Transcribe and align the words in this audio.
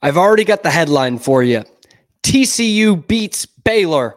I've 0.00 0.16
already 0.16 0.44
got 0.44 0.62
the 0.62 0.70
headline 0.70 1.18
for 1.18 1.42
you. 1.42 1.64
TCU 2.22 3.06
beats 3.06 3.46
Baylor. 3.46 4.16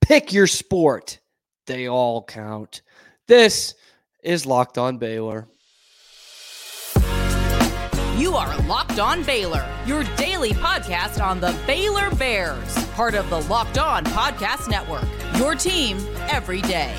Pick 0.00 0.32
your 0.32 0.46
sport. 0.46 1.18
They 1.66 1.88
all 1.88 2.22
count. 2.22 2.82
This 3.26 3.74
is 4.22 4.46
Locked 4.46 4.78
On 4.78 4.98
Baylor. 4.98 5.48
You 8.16 8.34
are 8.34 8.56
Locked 8.62 8.98
On 8.98 9.22
Baylor, 9.24 9.66
your 9.84 10.04
daily 10.16 10.52
podcast 10.52 11.22
on 11.22 11.40
the 11.40 11.54
Baylor 11.66 12.10
Bears, 12.14 12.86
part 12.90 13.14
of 13.14 13.28
the 13.28 13.42
Locked 13.42 13.78
On 13.78 14.04
Podcast 14.04 14.68
Network. 14.68 15.04
Your 15.36 15.54
team 15.54 15.98
every 16.28 16.62
day. 16.62 16.96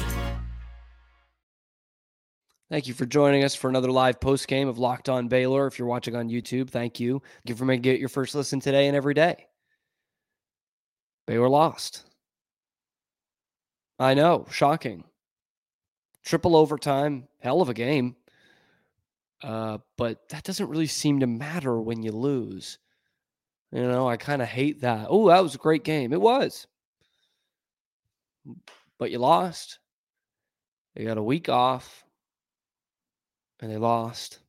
Thank 2.70 2.86
you 2.86 2.94
for 2.94 3.06
joining 3.06 3.46
us 3.46 3.56
for 3.56 3.70
another 3.70 3.90
live 3.90 4.20
post 4.20 4.46
game 4.50 4.68
of 4.68 4.78
Locked 4.78 5.08
On 5.08 5.30
Baylor. 5.30 5.68
If 5.68 5.80
you're 5.80 5.88
watching 5.88 6.18
on 6.18 6.28
YouTube, 6.28 6.70
thank 6.70 7.00
you. 7.00 7.20
Thank 7.20 7.50
you 7.50 7.56
for 7.56 7.64
making 7.64 7.94
it 7.94 8.00
your 8.02 8.10
first 8.10 8.36
listen 8.36 8.60
today 8.60 8.88
and 8.88 8.96
every 8.96 9.14
day. 9.14 9.48
Baylor 11.28 11.48
lost. 11.48 12.04
I 14.00 14.16
know, 14.16 14.48
shocking. 14.52 15.06
Triple 16.26 16.58
overtime, 16.58 17.30
hell 17.40 17.62
of 17.62 17.70
a 17.70 17.74
game. 17.74 18.18
Uh, 19.42 19.78
but 19.98 20.28
that 20.28 20.44
doesn't 20.44 20.70
really 20.70 20.88
seem 20.88 21.22
to 21.22 21.28
matter 21.28 21.80
when 21.80 22.04
you 22.04 22.12
lose. 22.12 22.80
You 23.72 23.84
know, 23.84 24.10
I 24.10 24.18
kind 24.18 24.42
of 24.42 24.50
hate 24.50 24.82
that. 24.82 25.08
Oh, 25.10 25.30
that 25.30 25.42
was 25.42 25.56
a 25.56 25.60
great 25.60 25.86
game. 25.86 26.12
It 26.12 26.20
was. 26.20 26.68
But 29.00 29.10
you 29.10 29.20
lost. 29.20 29.80
You 30.96 31.06
got 31.06 31.18
a 31.18 31.24
week 31.24 31.48
off 31.48 32.04
and 33.62 33.72
they 33.72 33.78
lost. 33.78 34.40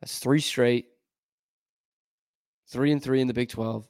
That's 0.00 0.18
three 0.18 0.40
straight. 0.40 0.86
Three 2.68 2.92
and 2.92 3.02
three 3.02 3.20
in 3.20 3.28
the 3.28 3.34
Big 3.34 3.48
12. 3.48 3.86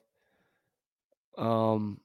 Um, 1.38 2.00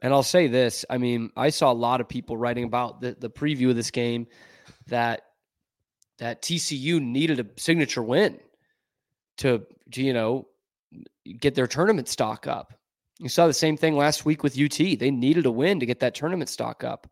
and 0.00 0.12
I'll 0.12 0.22
say 0.22 0.48
this 0.48 0.84
I 0.90 0.98
mean, 0.98 1.30
I 1.36 1.50
saw 1.50 1.72
a 1.72 1.74
lot 1.74 2.00
of 2.00 2.08
people 2.08 2.36
writing 2.36 2.64
about 2.64 3.00
the, 3.00 3.16
the 3.18 3.30
preview 3.30 3.70
of 3.70 3.76
this 3.76 3.90
game 3.90 4.26
that 4.86 5.22
that 6.18 6.42
TCU 6.42 7.00
needed 7.00 7.40
a 7.40 7.46
signature 7.56 8.02
win 8.02 8.38
to, 9.38 9.62
to 9.92 10.02
you 10.02 10.12
know 10.12 10.46
get 11.38 11.54
their 11.54 11.66
tournament 11.66 12.08
stock 12.08 12.46
up. 12.46 12.74
You 13.18 13.28
saw 13.28 13.46
the 13.46 13.54
same 13.54 13.76
thing 13.76 13.96
last 13.96 14.24
week 14.24 14.42
with 14.42 14.58
UT. 14.60 14.76
They 14.76 15.10
needed 15.10 15.46
a 15.46 15.50
win 15.50 15.80
to 15.80 15.86
get 15.86 16.00
that 16.00 16.14
tournament 16.14 16.50
stock 16.50 16.84
up. 16.84 17.08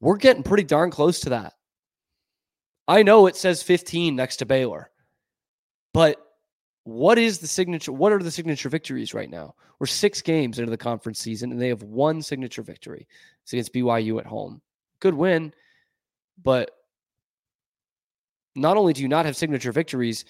We're 0.00 0.16
getting 0.16 0.42
pretty 0.42 0.64
darn 0.64 0.90
close 0.90 1.20
to 1.20 1.30
that. 1.30 1.54
I 2.88 3.02
know 3.02 3.26
it 3.26 3.36
says 3.36 3.62
15 3.62 4.16
next 4.16 4.38
to 4.38 4.46
Baylor, 4.46 4.90
but 5.92 6.16
what 6.84 7.18
is 7.18 7.38
the 7.38 7.46
signature? 7.46 7.92
What 7.92 8.12
are 8.12 8.18
the 8.18 8.30
signature 8.30 8.70
victories 8.70 9.12
right 9.12 9.28
now? 9.28 9.54
We're 9.78 9.86
six 9.86 10.22
games 10.22 10.58
into 10.58 10.70
the 10.70 10.78
conference 10.78 11.18
season, 11.18 11.52
and 11.52 11.60
they 11.60 11.68
have 11.68 11.82
one 11.82 12.22
signature 12.22 12.62
victory. 12.62 13.06
It's 13.42 13.52
against 13.52 13.74
BYU 13.74 14.18
at 14.18 14.26
home. 14.26 14.62
Good 15.00 15.12
win, 15.12 15.52
but 16.42 16.70
not 18.56 18.78
only 18.78 18.94
do 18.94 19.02
you 19.02 19.08
not 19.08 19.26
have 19.26 19.36
signature 19.36 19.70
victories, 19.70 20.24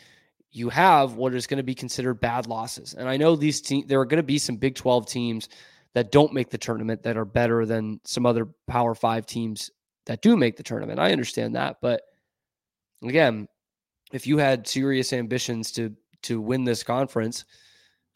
you 0.50 0.68
have 0.68 1.14
what 1.14 1.34
is 1.34 1.46
going 1.46 1.58
to 1.58 1.62
be 1.62 1.76
considered 1.76 2.14
bad 2.14 2.48
losses. 2.48 2.94
And 2.94 3.08
I 3.08 3.16
know 3.16 3.36
these 3.36 3.60
teams, 3.60 3.86
there 3.86 4.00
are 4.00 4.06
going 4.06 4.18
to 4.18 4.22
be 4.24 4.38
some 4.38 4.56
Big 4.56 4.74
12 4.74 5.06
teams 5.06 5.48
that 5.94 6.10
don't 6.10 6.32
make 6.32 6.50
the 6.50 6.58
tournament 6.58 7.02
that 7.04 7.16
are 7.16 7.24
better 7.24 7.66
than 7.66 8.00
some 8.04 8.26
other 8.26 8.48
Power 8.66 8.94
Five 8.94 9.26
teams 9.26 9.70
that 10.06 10.22
do 10.22 10.36
make 10.36 10.56
the 10.56 10.62
tournament. 10.62 10.98
I 10.98 11.12
understand 11.12 11.54
that. 11.54 11.76
But 11.80 12.02
again, 13.02 13.48
if 14.12 14.26
you 14.26 14.38
had 14.38 14.66
serious 14.66 15.12
ambitions 15.12 15.72
to 15.72 15.94
to 16.22 16.40
win 16.40 16.64
this 16.64 16.82
conference, 16.82 17.44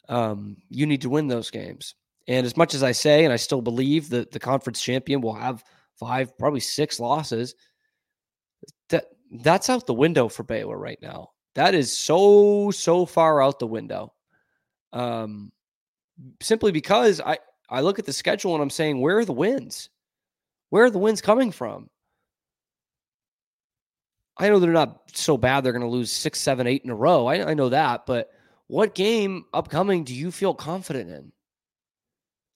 um, 0.09 0.57
you 0.69 0.85
need 0.85 1.01
to 1.01 1.09
win 1.09 1.27
those 1.27 1.49
games. 1.49 1.95
And 2.27 2.45
as 2.45 2.57
much 2.57 2.73
as 2.73 2.83
I 2.83 2.91
say, 2.91 3.23
and 3.23 3.33
I 3.33 3.37
still 3.37 3.61
believe 3.61 4.09
that 4.09 4.31
the 4.31 4.39
conference 4.39 4.81
champion 4.81 5.21
will 5.21 5.33
have 5.33 5.63
five, 5.99 6.37
probably 6.37 6.59
six 6.59 6.99
losses, 6.99 7.55
that 8.89 9.05
that's 9.41 9.69
out 9.69 9.85
the 9.87 9.93
window 9.93 10.27
for 10.27 10.43
Baylor 10.43 10.77
right 10.77 10.99
now. 11.01 11.29
That 11.55 11.75
is 11.75 11.95
so 11.95 12.71
so 12.71 13.05
far 13.05 13.41
out 13.41 13.59
the 13.59 13.67
window. 13.67 14.13
Um, 14.91 15.51
simply 16.41 16.71
because 16.71 17.21
I 17.21 17.37
I 17.69 17.81
look 17.81 17.99
at 17.99 18.05
the 18.05 18.13
schedule 18.13 18.53
and 18.53 18.61
I'm 18.61 18.69
saying, 18.69 18.99
where 18.99 19.17
are 19.17 19.25
the 19.25 19.33
wins? 19.33 19.89
Where 20.69 20.85
are 20.85 20.91
the 20.91 20.99
wins 20.99 21.21
coming 21.21 21.51
from? 21.51 21.89
I 24.37 24.49
know 24.49 24.59
they're 24.59 24.71
not 24.71 25.11
so 25.13 25.37
bad 25.37 25.61
they're 25.61 25.73
going 25.73 25.83
to 25.83 25.87
lose 25.87 26.11
six, 26.11 26.39
seven, 26.39 26.67
eight 26.67 26.83
in 26.83 26.89
a 26.89 26.95
row. 26.95 27.27
I, 27.27 27.51
I 27.51 27.53
know 27.53 27.69
that, 27.69 28.05
but 28.05 28.31
what 28.67 28.95
game 28.95 29.45
upcoming 29.53 30.03
do 30.03 30.13
you 30.13 30.31
feel 30.31 30.53
confident 30.53 31.09
in? 31.09 31.31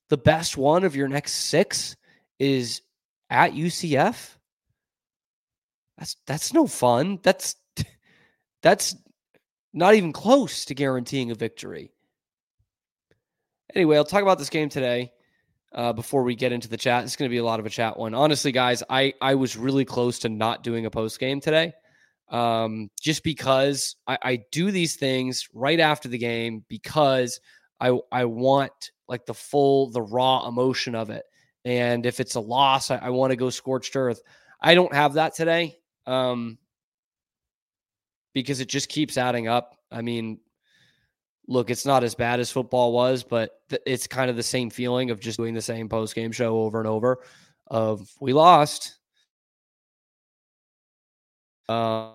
The 0.08 0.16
best 0.16 0.56
one 0.56 0.84
of 0.84 0.96
your 0.96 1.08
next 1.08 1.34
six 1.34 1.96
is 2.38 2.82
at 3.30 3.52
UCF. 3.52 4.36
That's 5.98 6.16
that's 6.26 6.52
no 6.52 6.66
fun. 6.66 7.18
That's 7.22 7.56
that's 8.62 8.96
not 9.72 9.94
even 9.94 10.12
close 10.12 10.64
to 10.66 10.74
guaranteeing 10.74 11.30
a 11.30 11.34
victory. 11.34 11.92
Anyway, 13.74 13.96
I'll 13.96 14.04
talk 14.04 14.22
about 14.22 14.38
this 14.38 14.48
game 14.48 14.70
today 14.70 15.12
uh, 15.72 15.92
before 15.92 16.22
we 16.22 16.34
get 16.34 16.52
into 16.52 16.68
the 16.68 16.76
chat. 16.76 17.04
It's 17.04 17.16
going 17.16 17.28
to 17.28 17.34
be 17.34 17.38
a 17.38 17.44
lot 17.44 17.60
of 17.60 17.66
a 17.66 17.70
chat 17.70 17.98
one. 17.98 18.14
Honestly, 18.14 18.52
guys, 18.52 18.82
I 18.88 19.14
I 19.20 19.34
was 19.34 19.56
really 19.56 19.84
close 19.84 20.18
to 20.20 20.28
not 20.28 20.62
doing 20.62 20.86
a 20.86 20.90
post 20.90 21.18
game 21.18 21.40
today, 21.40 21.72
um, 22.30 22.90
just 23.00 23.22
because 23.22 23.96
I, 24.06 24.18
I 24.22 24.36
do 24.50 24.70
these 24.70 24.96
things 24.96 25.48
right 25.52 25.80
after 25.80 26.08
the 26.08 26.18
game 26.18 26.64
because 26.68 27.40
I 27.80 27.98
I 28.10 28.24
want 28.24 28.92
like 29.08 29.26
the 29.26 29.34
full 29.34 29.90
the 29.90 30.02
raw 30.02 30.46
emotion 30.48 30.94
of 30.94 31.10
it. 31.10 31.24
And 31.64 32.06
if 32.06 32.20
it's 32.20 32.34
a 32.34 32.40
loss, 32.40 32.90
I, 32.90 32.96
I 32.96 33.10
want 33.10 33.30
to 33.32 33.36
go 33.36 33.50
scorched 33.50 33.94
earth. 33.96 34.22
I 34.60 34.74
don't 34.74 34.94
have 34.94 35.14
that 35.14 35.34
today 35.34 35.78
um, 36.06 36.58
because 38.32 38.60
it 38.60 38.68
just 38.68 38.88
keeps 38.88 39.18
adding 39.18 39.48
up. 39.48 39.76
I 39.90 40.02
mean, 40.02 40.40
look, 41.48 41.70
it's 41.70 41.86
not 41.86 42.04
as 42.04 42.14
bad 42.14 42.40
as 42.40 42.52
football 42.52 42.92
was, 42.92 43.24
but 43.24 43.52
th- 43.70 43.82
it's 43.86 44.06
kind 44.06 44.30
of 44.30 44.36
the 44.36 44.42
same 44.44 44.70
feeling 44.70 45.10
of 45.10 45.20
just 45.20 45.38
doing 45.38 45.54
the 45.54 45.62
same 45.62 45.88
post 45.88 46.14
game 46.14 46.32
show 46.32 46.60
over 46.62 46.78
and 46.78 46.88
over. 46.88 47.18
Of 47.68 48.08
we 48.20 48.32
lost. 48.34 48.98
Uh, 51.68 52.12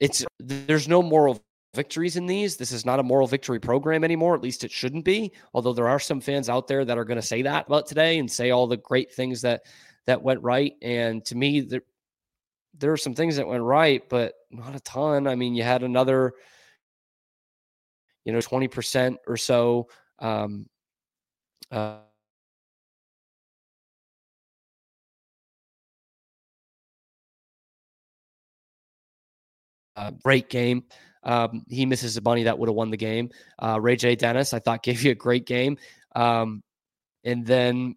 it's 0.00 0.24
there's 0.40 0.88
no 0.88 1.02
moral 1.02 1.42
victories 1.74 2.16
in 2.16 2.26
these. 2.26 2.56
This 2.56 2.72
is 2.72 2.84
not 2.84 3.00
a 3.00 3.02
moral 3.02 3.26
victory 3.26 3.58
program 3.58 4.04
anymore. 4.04 4.34
At 4.34 4.42
least 4.42 4.64
it 4.64 4.70
shouldn't 4.70 5.04
be. 5.04 5.32
Although 5.54 5.72
there 5.72 5.88
are 5.88 5.98
some 5.98 6.20
fans 6.20 6.48
out 6.48 6.68
there 6.68 6.84
that 6.84 6.98
are 6.98 7.04
going 7.04 7.20
to 7.20 7.26
say 7.26 7.42
that 7.42 7.66
about 7.66 7.86
today 7.86 8.18
and 8.18 8.30
say 8.30 8.50
all 8.50 8.66
the 8.66 8.76
great 8.76 9.12
things 9.12 9.40
that 9.42 9.62
that 10.06 10.22
went 10.22 10.42
right. 10.42 10.74
And 10.82 11.24
to 11.26 11.36
me, 11.36 11.60
there 11.60 11.82
there 12.78 12.92
are 12.92 12.96
some 12.96 13.14
things 13.14 13.36
that 13.36 13.46
went 13.46 13.62
right, 13.62 14.02
but 14.08 14.34
not 14.50 14.74
a 14.74 14.80
ton. 14.80 15.26
I 15.26 15.34
mean, 15.34 15.54
you 15.54 15.62
had 15.62 15.82
another, 15.82 16.32
you 18.24 18.32
know, 18.32 18.40
twenty 18.40 18.68
percent 18.68 19.18
or 19.26 19.36
so. 19.36 19.88
Um, 20.18 20.66
uh, 21.70 21.98
uh, 29.96 30.10
great 30.22 30.48
game. 30.50 30.84
Um, 31.24 31.64
he 31.68 31.86
misses 31.86 32.16
a 32.16 32.22
bunny 32.22 32.44
that 32.44 32.58
would 32.58 32.68
have 32.68 32.76
won 32.76 32.90
the 32.90 32.96
game. 32.96 33.30
Uh, 33.58 33.80
Ray 33.80 33.96
J. 33.96 34.16
Dennis, 34.16 34.52
I 34.52 34.58
thought, 34.58 34.82
gave 34.82 35.02
you 35.02 35.12
a 35.12 35.16
great 35.16 35.46
game. 35.46 35.78
Um, 36.14 36.62
and 37.24 37.46
then, 37.46 37.96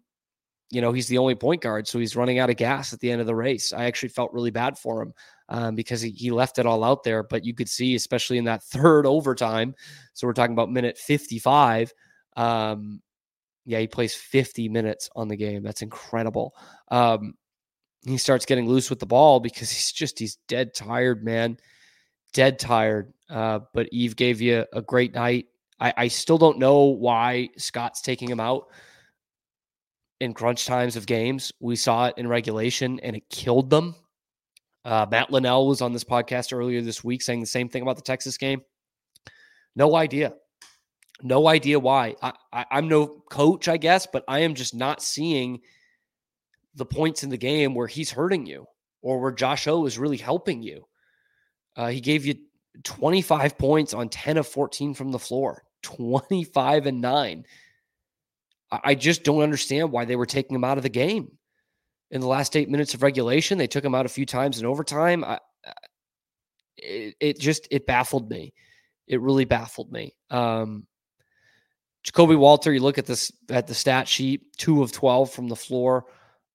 you 0.70 0.80
know, 0.80 0.92
he's 0.92 1.08
the 1.08 1.18
only 1.18 1.34
point 1.34 1.62
guard, 1.62 1.86
so 1.86 1.98
he's 1.98 2.16
running 2.16 2.38
out 2.38 2.50
of 2.50 2.56
gas 2.56 2.92
at 2.92 3.00
the 3.00 3.10
end 3.10 3.20
of 3.20 3.26
the 3.26 3.34
race. 3.34 3.72
I 3.72 3.84
actually 3.84 4.08
felt 4.10 4.32
really 4.32 4.50
bad 4.50 4.78
for 4.78 5.02
him 5.02 5.14
um, 5.48 5.74
because 5.74 6.00
he, 6.00 6.10
he 6.10 6.30
left 6.30 6.58
it 6.58 6.66
all 6.66 6.84
out 6.84 7.02
there. 7.02 7.22
But 7.22 7.44
you 7.44 7.54
could 7.54 7.68
see, 7.68 7.94
especially 7.94 8.38
in 8.38 8.44
that 8.44 8.62
third 8.64 9.06
overtime, 9.06 9.74
so 10.14 10.26
we're 10.26 10.32
talking 10.32 10.54
about 10.54 10.70
minute 10.70 10.98
55. 10.98 11.92
Um, 12.36 13.00
yeah, 13.64 13.80
he 13.80 13.88
plays 13.88 14.14
50 14.14 14.68
minutes 14.68 15.10
on 15.16 15.26
the 15.26 15.36
game. 15.36 15.62
That's 15.62 15.82
incredible. 15.82 16.54
Um, 16.88 17.34
he 18.04 18.18
starts 18.18 18.46
getting 18.46 18.68
loose 18.68 18.88
with 18.88 19.00
the 19.00 19.06
ball 19.06 19.40
because 19.40 19.70
he's 19.70 19.90
just 19.90 20.20
he's 20.20 20.38
dead 20.46 20.72
tired, 20.74 21.24
man 21.24 21.58
dead 22.36 22.58
tired. 22.58 23.12
Uh, 23.28 23.60
but 23.74 23.88
Yves 23.92 24.14
gave 24.14 24.40
you 24.40 24.64
a 24.72 24.82
great 24.82 25.14
night. 25.14 25.46
I, 25.80 25.92
I 25.96 26.08
still 26.08 26.38
don't 26.38 26.58
know 26.58 26.84
why 26.84 27.50
Scott's 27.58 28.00
taking 28.00 28.30
him 28.30 28.40
out 28.40 28.68
in 30.20 30.32
crunch 30.32 30.66
times 30.66 30.96
of 30.96 31.06
games. 31.06 31.52
We 31.60 31.76
saw 31.76 32.06
it 32.06 32.14
in 32.16 32.28
regulation 32.28 32.98
and 33.00 33.16
it 33.16 33.28
killed 33.28 33.70
them. 33.70 33.94
Uh, 34.84 35.04
Matt 35.10 35.30
Linnell 35.30 35.66
was 35.66 35.82
on 35.82 35.92
this 35.92 36.04
podcast 36.04 36.56
earlier 36.56 36.80
this 36.80 37.02
week 37.02 37.20
saying 37.22 37.40
the 37.40 37.46
same 37.46 37.68
thing 37.68 37.82
about 37.82 37.96
the 37.96 38.02
Texas 38.02 38.38
game. 38.38 38.62
No 39.74 39.96
idea. 39.96 40.34
No 41.22 41.48
idea 41.48 41.78
why. 41.78 42.14
I, 42.22 42.32
I, 42.52 42.66
I'm 42.70 42.88
no 42.88 43.06
coach, 43.30 43.68
I 43.68 43.76
guess, 43.76 44.06
but 44.06 44.24
I 44.28 44.40
am 44.40 44.54
just 44.54 44.74
not 44.74 45.02
seeing 45.02 45.60
the 46.74 46.86
points 46.86 47.22
in 47.22 47.30
the 47.30 47.36
game 47.36 47.74
where 47.74 47.86
he's 47.86 48.10
hurting 48.10 48.46
you 48.46 48.66
or 49.02 49.20
where 49.20 49.32
Josh 49.32 49.66
O 49.66 49.86
is 49.86 49.98
really 49.98 50.18
helping 50.18 50.62
you. 50.62 50.86
Uh, 51.74 51.88
he 51.88 52.00
gave 52.00 52.24
you 52.24 52.34
25 52.84 53.58
points 53.58 53.94
on 53.94 54.08
10 54.08 54.38
of 54.38 54.46
14 54.46 54.94
from 54.94 55.12
the 55.12 55.18
floor, 55.18 55.62
25 55.82 56.86
and 56.86 57.00
9. 57.00 57.44
I 58.70 58.94
just 58.94 59.22
don't 59.22 59.42
understand 59.42 59.92
why 59.92 60.04
they 60.04 60.16
were 60.16 60.26
taking 60.26 60.56
him 60.56 60.64
out 60.64 60.76
of 60.76 60.82
the 60.82 60.88
game 60.88 61.30
in 62.10 62.20
the 62.20 62.26
last 62.26 62.56
eight 62.56 62.68
minutes 62.68 62.94
of 62.94 63.02
regulation. 63.02 63.58
They 63.58 63.66
took 63.66 63.84
him 63.84 63.94
out 63.94 64.06
a 64.06 64.10
few 64.10 64.26
times 64.26 64.58
in 64.58 64.66
overtime. 64.66 65.24
I, 65.24 65.38
it, 66.76 67.14
it, 67.20 67.40
just 67.40 67.68
it 67.70 67.86
baffled 67.86 68.28
me. 68.28 68.52
It 69.06 69.20
really 69.20 69.44
baffled 69.44 69.92
me. 69.92 70.14
Um, 70.30 70.86
Ja'Kobe 72.04 72.38
Walter, 72.38 72.72
you 72.72 72.80
look 72.80 72.98
at 72.98 73.06
this 73.06 73.32
at 73.50 73.66
the 73.66 73.74
stat 73.74 74.06
sheet, 74.06 74.56
two 74.56 74.82
of 74.82 74.92
twelve 74.92 75.32
from 75.32 75.48
the 75.48 75.56
floor. 75.56 76.06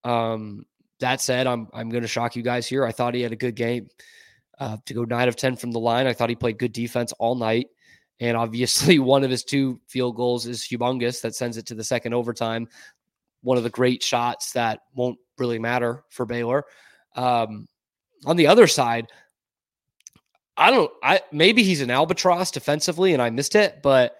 Um, 0.04 0.66
that 1.00 1.20
said, 1.20 1.48
I'm 1.48 1.68
I'm 1.74 1.90
going 1.90 2.04
to 2.04 2.08
shock 2.08 2.36
you 2.36 2.44
guys 2.44 2.68
here. 2.68 2.86
I 2.86 2.92
thought 2.92 3.16
he 3.16 3.22
had 3.22 3.34
a 3.34 3.38
good 3.38 3.56
game. 3.56 3.88
Uh, 4.62 4.78
to 4.86 4.94
go 4.94 5.04
nine 5.04 5.28
of 5.28 5.36
ten 5.36 5.56
from 5.56 5.72
the 5.72 5.80
line, 5.80 6.06
I 6.06 6.14
thought 6.14 6.30
he 6.30 6.36
played 6.36 6.60
good 6.60 6.72
defense 6.72 7.12
all 7.14 7.34
night. 7.34 7.70
And 8.20 8.38
obviously, 8.38 9.00
one 9.00 9.24
of 9.24 9.32
his 9.32 9.44
two 9.44 9.82
field 9.88 10.16
goals 10.16 10.46
is 10.46 10.62
humongous 10.62 11.20
that 11.22 11.34
sends 11.34 11.58
it 11.58 11.66
to 11.66 11.76
the 11.76 11.84
second 11.84 12.14
overtime. 12.14 12.68
One 13.42 13.58
of 13.58 13.64
the 13.64 13.72
great 13.72 14.04
shots 14.04 14.52
that 14.52 14.82
won't 14.94 15.18
really 15.40 15.58
matter 15.58 16.04
for 16.12 16.28
Baylor. 16.28 16.66
Um, 17.16 17.68
on 18.26 18.38
the 18.38 18.46
other 18.46 18.68
side, 18.68 19.08
I 20.56 20.70
don't. 20.70 20.92
I 21.02 21.22
maybe 21.32 21.64
he's 21.64 21.82
an 21.82 21.90
albatross 21.90 22.52
defensively, 22.52 23.14
and 23.14 23.22
I 23.22 23.32
missed 23.32 23.56
it. 23.56 23.82
But 23.82 24.16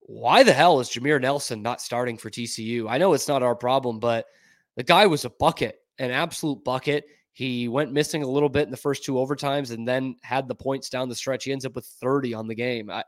why 0.00 0.42
the 0.42 0.54
hell 0.54 0.80
is 0.80 0.88
Jameer 0.88 1.20
Nelson 1.20 1.60
not 1.60 1.82
starting 1.82 2.16
for 2.16 2.30
TCU? 2.30 2.88
I 2.88 2.96
know 2.96 3.12
it's 3.12 3.28
not 3.28 3.42
our 3.42 3.54
problem, 3.54 3.98
but 3.98 4.24
the 4.76 4.84
guy 4.84 5.04
was 5.04 5.26
a 5.26 5.30
bucket, 5.30 5.78
an 5.98 6.12
absolute 6.12 6.64
bucket. 6.64 7.04
He 7.36 7.68
went 7.68 7.92
missing 7.92 8.22
a 8.22 8.26
little 8.26 8.48
bit 8.48 8.64
in 8.64 8.70
the 8.70 8.78
first 8.78 9.04
two 9.04 9.12
overtimes, 9.12 9.70
and 9.70 9.86
then 9.86 10.16
had 10.22 10.48
the 10.48 10.54
points 10.54 10.88
down 10.88 11.10
the 11.10 11.14
stretch. 11.14 11.44
He 11.44 11.52
ends 11.52 11.66
up 11.66 11.74
with 11.74 11.84
30 11.84 12.32
on 12.32 12.48
the 12.48 12.54
game. 12.54 12.88
I, 12.88 13.04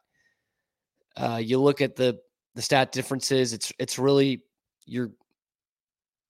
uh, 1.17 1.39
you 1.39 1.59
look 1.59 1.81
at 1.81 1.97
the 1.97 2.19
the 2.55 2.61
stat 2.61 2.93
differences. 2.93 3.55
It's 3.55 3.73
it's 3.79 3.99
really 3.99 4.43
you're 4.85 5.13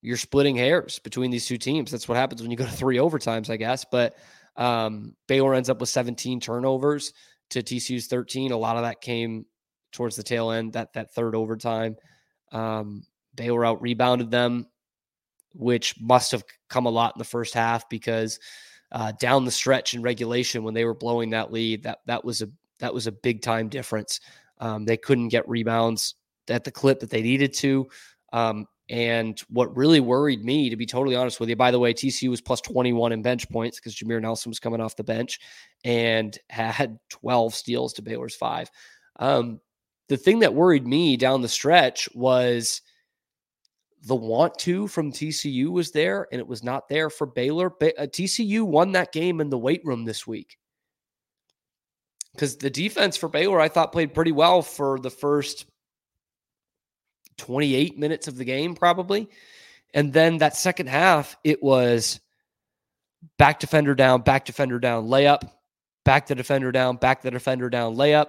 you're 0.00 0.16
splitting 0.16 0.54
hairs 0.54 1.00
between 1.00 1.32
these 1.32 1.46
two 1.46 1.58
teams. 1.58 1.90
That's 1.90 2.06
what 2.06 2.16
happens 2.16 2.40
when 2.40 2.52
you 2.52 2.56
go 2.56 2.66
to 2.66 2.70
three 2.70 2.98
overtimes, 2.98 3.50
I 3.50 3.56
guess. 3.56 3.84
But 3.90 4.16
um, 4.54 5.16
Baylor 5.26 5.54
ends 5.54 5.68
up 5.68 5.80
with 5.80 5.88
17 5.88 6.38
turnovers 6.38 7.12
to 7.50 7.64
TCU's 7.64 8.06
13. 8.06 8.52
A 8.52 8.56
lot 8.56 8.76
of 8.76 8.82
that 8.82 9.00
came 9.00 9.44
towards 9.90 10.14
the 10.14 10.22
tail 10.22 10.52
end, 10.52 10.74
that 10.74 10.92
that 10.92 11.12
third 11.14 11.34
overtime. 11.34 11.96
Um, 12.52 13.02
Baylor 13.34 13.64
out 13.64 13.82
rebounded 13.82 14.30
them, 14.30 14.68
which 15.54 15.94
must 16.00 16.32
have 16.32 16.44
come 16.68 16.86
a 16.86 16.90
lot 16.90 17.14
in 17.14 17.18
the 17.18 17.24
first 17.24 17.54
half 17.54 17.88
because 17.88 18.38
uh, 18.92 19.12
down 19.20 19.44
the 19.44 19.50
stretch 19.50 19.94
in 19.94 20.02
regulation 20.02 20.62
when 20.62 20.74
they 20.74 20.84
were 20.84 20.94
blowing 20.94 21.30
that 21.30 21.52
lead, 21.52 21.82
that 21.82 21.98
that 22.06 22.24
was 22.24 22.42
a 22.42 22.48
that 22.78 22.94
was 22.94 23.06
a 23.06 23.12
big 23.12 23.42
time 23.42 23.68
difference. 23.68 24.20
Um, 24.58 24.84
they 24.84 24.96
couldn't 24.96 25.28
get 25.28 25.48
rebounds 25.48 26.14
at 26.48 26.64
the 26.64 26.70
clip 26.70 27.00
that 27.00 27.10
they 27.10 27.22
needed 27.22 27.52
to. 27.54 27.88
Um, 28.32 28.66
and 28.90 29.38
what 29.50 29.76
really 29.76 30.00
worried 30.00 30.44
me, 30.44 30.70
to 30.70 30.76
be 30.76 30.86
totally 30.86 31.14
honest 31.14 31.40
with 31.40 31.50
you, 31.50 31.56
by 31.56 31.70
the 31.70 31.78
way, 31.78 31.92
TCU 31.92 32.30
was 32.30 32.40
plus 32.40 32.60
21 32.62 33.12
in 33.12 33.20
bench 33.20 33.48
points 33.50 33.78
because 33.78 33.94
Jameer 33.94 34.20
Nelson 34.20 34.50
was 34.50 34.58
coming 34.58 34.80
off 34.80 34.96
the 34.96 35.04
bench 35.04 35.40
and 35.84 36.38
had 36.48 36.98
12 37.10 37.54
steals 37.54 37.92
to 37.94 38.02
Baylor's 38.02 38.34
five. 38.34 38.70
Um, 39.16 39.60
the 40.08 40.16
thing 40.16 40.38
that 40.38 40.54
worried 40.54 40.86
me 40.86 41.18
down 41.18 41.42
the 41.42 41.48
stretch 41.48 42.08
was 42.14 42.80
the 44.02 44.14
want 44.14 44.58
to 44.60 44.86
from 44.86 45.12
TCU 45.12 45.68
was 45.68 45.90
there 45.90 46.28
and 46.30 46.40
it 46.40 46.46
was 46.46 46.62
not 46.62 46.88
there 46.88 47.10
for 47.10 47.26
Baylor. 47.26 47.70
Ba- 47.70 47.98
uh, 48.00 48.06
TCU 48.06 48.62
won 48.62 48.92
that 48.92 49.12
game 49.12 49.40
in 49.40 49.50
the 49.50 49.58
weight 49.58 49.82
room 49.84 50.04
this 50.04 50.26
week 50.26 50.56
because 52.32 52.56
the 52.56 52.70
defense 52.70 53.16
for 53.16 53.28
Baylor, 53.28 53.60
I 53.60 53.68
thought, 53.68 53.92
played 53.92 54.14
pretty 54.14 54.32
well 54.32 54.62
for 54.62 54.98
the 54.98 55.10
first 55.10 55.66
28 57.38 57.98
minutes 57.98 58.28
of 58.28 58.36
the 58.36 58.44
game, 58.44 58.74
probably. 58.74 59.28
And 59.94 60.12
then 60.12 60.38
that 60.38 60.56
second 60.56 60.88
half, 60.88 61.36
it 61.42 61.62
was 61.62 62.20
back 63.38 63.58
defender 63.58 63.94
down, 63.94 64.22
back 64.22 64.44
defender 64.44 64.78
down, 64.78 65.06
layup, 65.06 65.50
back 66.04 66.26
the 66.26 66.34
defender 66.34 66.70
down, 66.70 66.96
back 66.96 67.22
the 67.22 67.30
defender 67.30 67.68
down, 67.68 67.96
layup, 67.96 68.28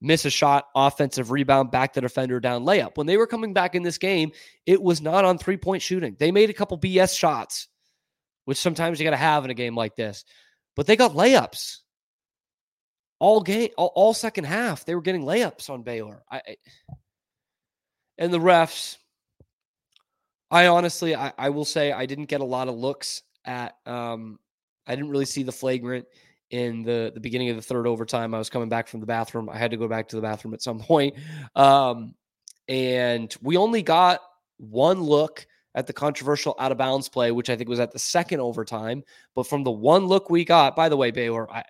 miss 0.00 0.24
a 0.24 0.30
shot, 0.30 0.66
offensive 0.74 1.30
rebound, 1.30 1.70
back 1.70 1.94
the 1.94 2.00
defender 2.00 2.40
down, 2.40 2.64
layup. 2.64 2.96
When 2.96 3.06
they 3.06 3.16
were 3.16 3.26
coming 3.26 3.52
back 3.52 3.74
in 3.74 3.82
this 3.82 3.98
game, 3.98 4.32
it 4.66 4.80
was 4.80 5.00
not 5.00 5.24
on 5.24 5.38
three 5.38 5.56
point 5.56 5.82
shooting. 5.82 6.16
They 6.18 6.30
made 6.30 6.50
a 6.50 6.54
couple 6.54 6.78
BS 6.78 7.18
shots, 7.18 7.68
which 8.44 8.58
sometimes 8.58 8.98
you 8.98 9.04
got 9.04 9.10
to 9.10 9.16
have 9.16 9.44
in 9.44 9.50
a 9.50 9.54
game 9.54 9.74
like 9.74 9.96
this, 9.96 10.24
but 10.74 10.86
they 10.86 10.96
got 10.96 11.12
layups 11.12 11.78
all 13.18 13.40
game, 13.40 13.70
all, 13.76 13.92
all 13.94 14.14
second 14.14 14.44
half. 14.44 14.84
They 14.84 14.94
were 14.94 15.02
getting 15.02 15.22
layups 15.22 15.70
on 15.70 15.82
Baylor. 15.82 16.22
I, 16.30 16.56
and 18.18 18.32
the 18.32 18.38
refs, 18.38 18.96
I 20.50 20.66
honestly, 20.66 21.14
I, 21.14 21.32
I 21.36 21.50
will 21.50 21.64
say 21.64 21.92
I 21.92 22.06
didn't 22.06 22.26
get 22.26 22.40
a 22.40 22.44
lot 22.44 22.68
of 22.68 22.74
looks 22.74 23.22
at. 23.44 23.76
Um, 23.86 24.38
I 24.86 24.94
didn't 24.94 25.10
really 25.10 25.24
see 25.24 25.42
the 25.42 25.52
flagrant 25.52 26.06
in 26.50 26.82
the 26.82 27.10
the 27.14 27.20
beginning 27.20 27.50
of 27.50 27.56
the 27.56 27.62
third 27.62 27.86
overtime. 27.86 28.34
I 28.34 28.38
was 28.38 28.50
coming 28.50 28.68
back 28.68 28.88
from 28.88 29.00
the 29.00 29.06
bathroom. 29.06 29.48
I 29.48 29.58
had 29.58 29.70
to 29.72 29.76
go 29.76 29.88
back 29.88 30.08
to 30.08 30.16
the 30.16 30.22
bathroom 30.22 30.54
at 30.54 30.62
some 30.62 30.78
point, 30.80 31.14
um, 31.54 32.14
and 32.68 33.34
we 33.42 33.56
only 33.56 33.82
got 33.82 34.20
one 34.58 35.02
look 35.02 35.46
at 35.74 35.86
the 35.86 35.92
controversial 35.92 36.56
out 36.58 36.72
of 36.72 36.78
bounds 36.78 37.08
play, 37.08 37.30
which 37.30 37.50
I 37.50 37.56
think 37.56 37.68
was 37.68 37.80
at 37.80 37.92
the 37.92 37.98
second 37.98 38.40
overtime. 38.40 39.02
But 39.34 39.46
from 39.46 39.62
the 39.62 39.70
one 39.70 40.06
look 40.06 40.30
we 40.30 40.44
got, 40.44 40.74
by 40.74 40.88
the 40.88 40.96
way, 40.96 41.10
Baylor, 41.10 41.50
I, 41.52 41.62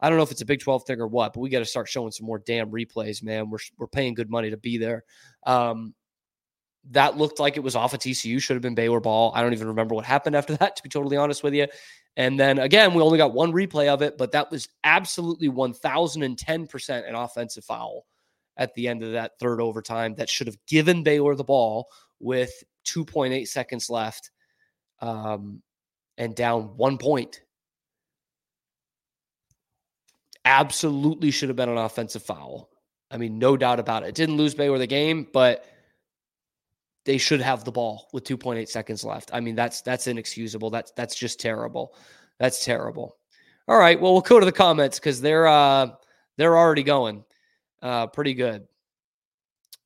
I 0.00 0.08
don't 0.08 0.18
know 0.18 0.24
if 0.24 0.32
it's 0.32 0.40
a 0.40 0.46
Big 0.46 0.60
12 0.60 0.84
thing 0.84 1.00
or 1.00 1.06
what, 1.06 1.32
but 1.32 1.40
we 1.40 1.48
got 1.48 1.60
to 1.60 1.64
start 1.64 1.88
showing 1.88 2.10
some 2.10 2.26
more 2.26 2.40
damn 2.40 2.70
replays, 2.70 3.22
man. 3.22 3.48
We're, 3.48 3.58
we're 3.78 3.86
paying 3.86 4.14
good 4.14 4.28
money 4.28 4.50
to 4.50 4.56
be 4.56 4.76
there. 4.76 5.04
Um, 5.46 5.94
that 6.90 7.16
looked 7.16 7.38
like 7.38 7.56
it 7.56 7.62
was 7.62 7.76
off 7.76 7.94
of 7.94 8.00
TCU, 8.00 8.40
should 8.40 8.54
have 8.54 8.62
been 8.62 8.74
Baylor 8.74 9.00
ball. 9.00 9.32
I 9.34 9.42
don't 9.42 9.52
even 9.52 9.68
remember 9.68 9.94
what 9.94 10.04
happened 10.04 10.34
after 10.34 10.56
that, 10.58 10.76
to 10.76 10.82
be 10.82 10.88
totally 10.88 11.16
honest 11.16 11.44
with 11.44 11.54
you. 11.54 11.68
And 12.18 12.38
then 12.38 12.58
again, 12.58 12.94
we 12.94 13.02
only 13.02 13.16
got 13.16 13.32
one 13.32 13.52
replay 13.52 13.86
of 13.86 14.02
it, 14.02 14.18
but 14.18 14.32
that 14.32 14.50
was 14.50 14.68
absolutely 14.82 15.48
1010% 15.48 17.08
an 17.08 17.14
offensive 17.14 17.64
foul 17.64 18.06
at 18.56 18.74
the 18.74 18.88
end 18.88 19.04
of 19.04 19.12
that 19.12 19.38
third 19.38 19.60
overtime 19.60 20.16
that 20.16 20.28
should 20.28 20.48
have 20.48 20.58
given 20.66 21.04
Baylor 21.04 21.36
the 21.36 21.44
ball 21.44 21.86
with 22.18 22.52
2.8 22.86 23.46
seconds 23.46 23.88
left 23.88 24.32
um, 25.00 25.62
and 26.18 26.34
down 26.34 26.76
one 26.76 26.98
point 26.98 27.40
absolutely 30.44 31.30
should 31.30 31.50
have 31.50 31.56
been 31.56 31.68
an 31.68 31.78
offensive 31.78 32.24
foul. 32.24 32.68
I 33.12 33.16
mean, 33.16 33.38
no 33.38 33.56
doubt 33.56 33.78
about 33.78 34.02
it. 34.02 34.16
Didn't 34.16 34.36
lose 34.36 34.56
Baylor 34.56 34.78
the 34.78 34.88
game, 34.88 35.28
but 35.32 35.64
they 37.08 37.16
should 37.16 37.40
have 37.40 37.64
the 37.64 37.72
ball 37.72 38.06
with 38.12 38.24
2.8 38.24 38.68
seconds 38.68 39.02
left. 39.02 39.30
I 39.32 39.40
mean, 39.40 39.54
that's 39.54 39.80
that's 39.80 40.06
inexcusable. 40.06 40.68
That's 40.68 40.90
that's 40.90 41.14
just 41.14 41.40
terrible. 41.40 41.94
That's 42.38 42.62
terrible. 42.66 43.16
All 43.66 43.78
right, 43.78 43.98
well, 43.98 44.12
we'll 44.12 44.20
go 44.20 44.38
to 44.38 44.44
the 44.44 44.52
comments 44.52 44.98
because 44.98 45.18
they're 45.18 45.46
uh 45.46 45.88
they're 46.36 46.58
already 46.58 46.82
going 46.82 47.24
uh 47.80 48.08
pretty 48.08 48.34
good. 48.34 48.68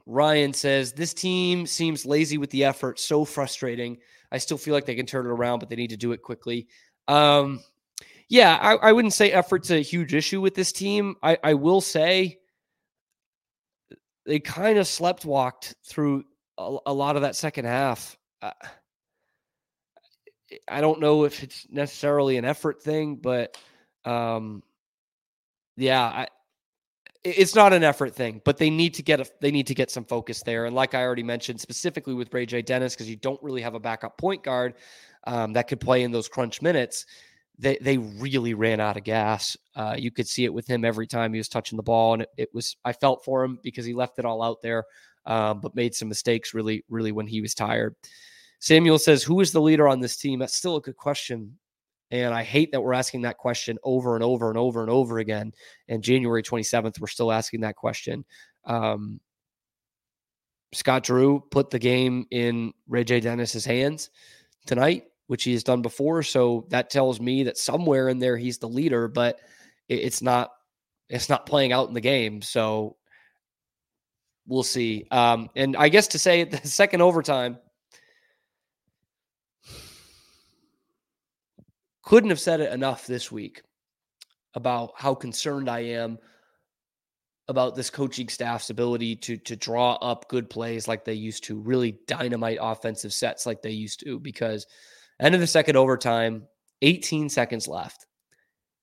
Ryan 0.05 0.53
says 0.53 0.93
this 0.93 1.15
team 1.15 1.65
seems 1.65 2.05
lazy 2.05 2.39
with 2.39 2.51
the 2.51 2.65
effort. 2.65 2.99
So 2.99 3.25
frustrating. 3.25 3.99
I 4.33 4.39
still 4.39 4.59
feel 4.59 4.75
like 4.75 4.85
they 4.85 4.97
can 4.97 5.07
turn 5.07 5.25
it 5.25 5.31
around, 5.31 5.61
but 5.61 5.69
they 5.69 5.77
need 5.77 5.91
to 5.91 5.97
do 5.97 6.11
it 6.11 6.23
quickly. 6.23 6.67
Um, 7.07 7.61
yeah, 8.29 8.59
I, 8.61 8.89
I, 8.89 8.93
wouldn't 8.93 9.13
say 9.13 9.31
effort's 9.31 9.71
a 9.71 9.81
huge 9.81 10.15
issue 10.15 10.41
with 10.41 10.55
this 10.55 10.73
team. 10.73 11.17
I, 11.23 11.37
I 11.45 11.55
will 11.55 11.83
say 11.83 12.39
they 14.25 14.41
kind 14.41 14.79
of 14.79 14.87
slept 14.87 15.25
walked 15.25 15.75
through 15.85 16.25
a, 16.59 16.77
a, 16.87 16.93
lot 16.93 17.17
of 17.17 17.23
that 17.23 17.37
second 17.37 17.65
half. 17.65 18.17
Uh, 18.41 18.53
I 20.69 20.81
don't 20.81 21.01
know 21.01 21.25
if 21.25 21.43
it's 21.43 21.67
necessarily 21.71 22.37
an 22.37 22.45
effort 22.45 22.83
thing, 22.83 23.17
but 23.17 23.57
um, 24.05 24.63
yeah, 25.77 26.03
I, 26.03 26.29
it's 27.25 27.55
not 27.55 27.73
an 27.73 27.85
effort 27.85 28.15
thing, 28.15 28.43
but 28.45 28.59
they 28.59 28.69
need 28.69 28.95
to 28.95 29.03
get 29.03 29.21
a, 29.21 29.27
they 29.41 29.51
need 29.51 29.69
to 29.69 29.75
get 29.75 29.91
some 29.91 30.05
focus 30.05 30.43
there. 30.43 30.67
And 30.67 30.75
like 30.75 30.95
I 30.95 31.03
already 31.03 31.23
mentioned, 31.23 31.61
specifically 31.61 32.15
with 32.15 32.33
Ray 32.35 32.47
J 32.47 32.63
Dennis, 32.63 32.95
because 32.95 33.09
you 33.09 33.17
don't 33.17 33.43
really 33.43 33.63
have 33.63 33.75
a 33.75 33.81
backup 33.81 34.19
point 34.19 34.43
guard 34.43 34.75
um, 35.25 35.53
that 35.55 35.69
could 35.69 35.81
play 35.81 36.03
in 36.03 36.11
those 36.11 36.29
crunch 36.29 36.61
minutes 36.61 37.07
they 37.59 37.79
they 37.81 37.99
really 37.99 38.55
ran 38.55 38.81
out 38.81 38.97
of 38.97 39.05
gas. 39.05 39.57
Uh, 39.77 39.95
you 39.97 40.11
could 40.11 40.27
see 40.27 40.45
it 40.45 40.53
with 40.53 40.67
him 40.67 40.85
every 40.85 41.07
time 41.07 41.33
he 41.33 41.39
was 41.39 41.49
touching 41.49 41.77
the 41.77 41.83
ball, 41.83 42.15
and 42.15 42.23
it, 42.23 42.31
it 42.37 42.49
was 42.53 42.77
I 42.85 42.93
felt 42.93 43.25
for 43.25 43.45
him 43.45 43.59
because 43.63 43.85
he 43.85 43.95
left 43.95 44.19
it 44.19 44.25
all 44.25 44.43
out 44.43 44.63
there, 44.63 44.85
um, 45.27 45.61
but 45.61 45.75
made 45.75 45.95
some 45.95 46.09
mistakes 46.09 46.55
really 46.55 46.85
really 46.89 47.13
when 47.13 47.27
he 47.27 47.41
was 47.41 47.55
tired. 47.55 47.95
Samuel 48.61 48.99
says, 48.99 49.23
"Who 49.23 49.41
is 49.41 49.53
the 49.53 49.61
leader 49.61 49.89
on 49.89 50.01
this 50.01 50.17
team?" 50.17 50.39
That's 50.39 50.57
still 50.57 50.77
a 50.77 50.81
good 50.81 50.97
question, 50.97 51.59
and 52.11 52.35
I 52.35 52.43
hate 52.43 52.73
that 52.73 52.81
we're 52.81 52.93
asking 52.93 53.23
that 53.23 53.39
question 53.39 53.79
over 53.83 54.15
and 54.15 54.23
over 54.23 54.49
and 54.51 54.59
over 54.59 54.83
and 54.83 54.91
over 54.91 55.19
again. 55.19 55.53
And 55.89 56.03
January 56.03 56.43
27th, 56.43 57.01
we're 57.01 57.07
still 57.07 57.33
asking 57.33 57.61
that 57.63 57.77
question. 57.77 58.25
Um, 58.65 59.21
Scott 60.73 61.05
Drew 61.05 61.41
put 61.51 61.71
the 61.71 61.79
game 61.79 62.27
in 62.31 62.73
Ray 62.89 63.05
J. 63.05 63.21
Dennis's 63.21 63.65
hands 63.65 64.11
tonight, 64.67 65.05
which 65.27 65.45
he 65.45 65.53
has 65.53 65.65
done 65.65 65.83
before. 65.83 66.23
So 66.23 66.67
that 66.71 66.91
tells 66.91 67.21
me 67.21 67.45
that 67.45 67.59
somewhere 67.59 68.09
in 68.09 68.19
there 68.19 68.37
he's 68.37 68.59
the 68.59 68.69
leader, 68.69 69.09
but 69.09 69.41
it's 69.89 70.23
not 70.23 70.51
it's 71.09 71.29
not 71.29 71.47
playing 71.47 71.73
out 71.73 71.89
in 71.89 71.95
the 71.95 72.01
game. 72.01 72.41
So 72.41 72.97
we'll 74.47 74.63
see. 74.63 75.07
Um, 75.11 75.49
and 75.57 75.77
I 75.77 75.89
guess 75.89 76.09
to 76.09 76.19
say 76.19 76.45
the 76.45 76.67
second 76.67 77.01
overtime 77.03 77.59
couldn't 82.03 82.31
have 82.31 82.41
said 82.41 82.61
it 82.61 82.73
enough 82.73 83.07
this 83.07 83.31
week 83.31 83.63
about 84.55 84.93
how 84.97 85.15
concerned 85.15 85.69
I 85.69 85.81
am 85.81 86.19
about 87.49 87.75
this 87.75 87.91
coaching 87.91 88.29
staff's 88.29 88.71
ability 88.71 89.17
to 89.17 89.37
to 89.37 89.57
draw 89.57 89.95
up 89.95 90.29
good 90.29 90.49
plays 90.49 90.87
like 90.87 91.05
they 91.05 91.15
used 91.15 91.45
to, 91.45 91.59
really 91.59 91.99
dynamite 92.07 92.59
offensive 92.61 93.13
sets 93.13 93.47
like 93.47 93.63
they 93.63 93.71
used 93.71 94.01
to. 94.01 94.19
Because 94.19 94.67
end 95.21 95.35
of 95.35 95.41
the 95.41 95.47
second 95.47 95.77
overtime, 95.77 96.47
18 96.83 97.29
seconds 97.29 97.67
left. 97.69 98.07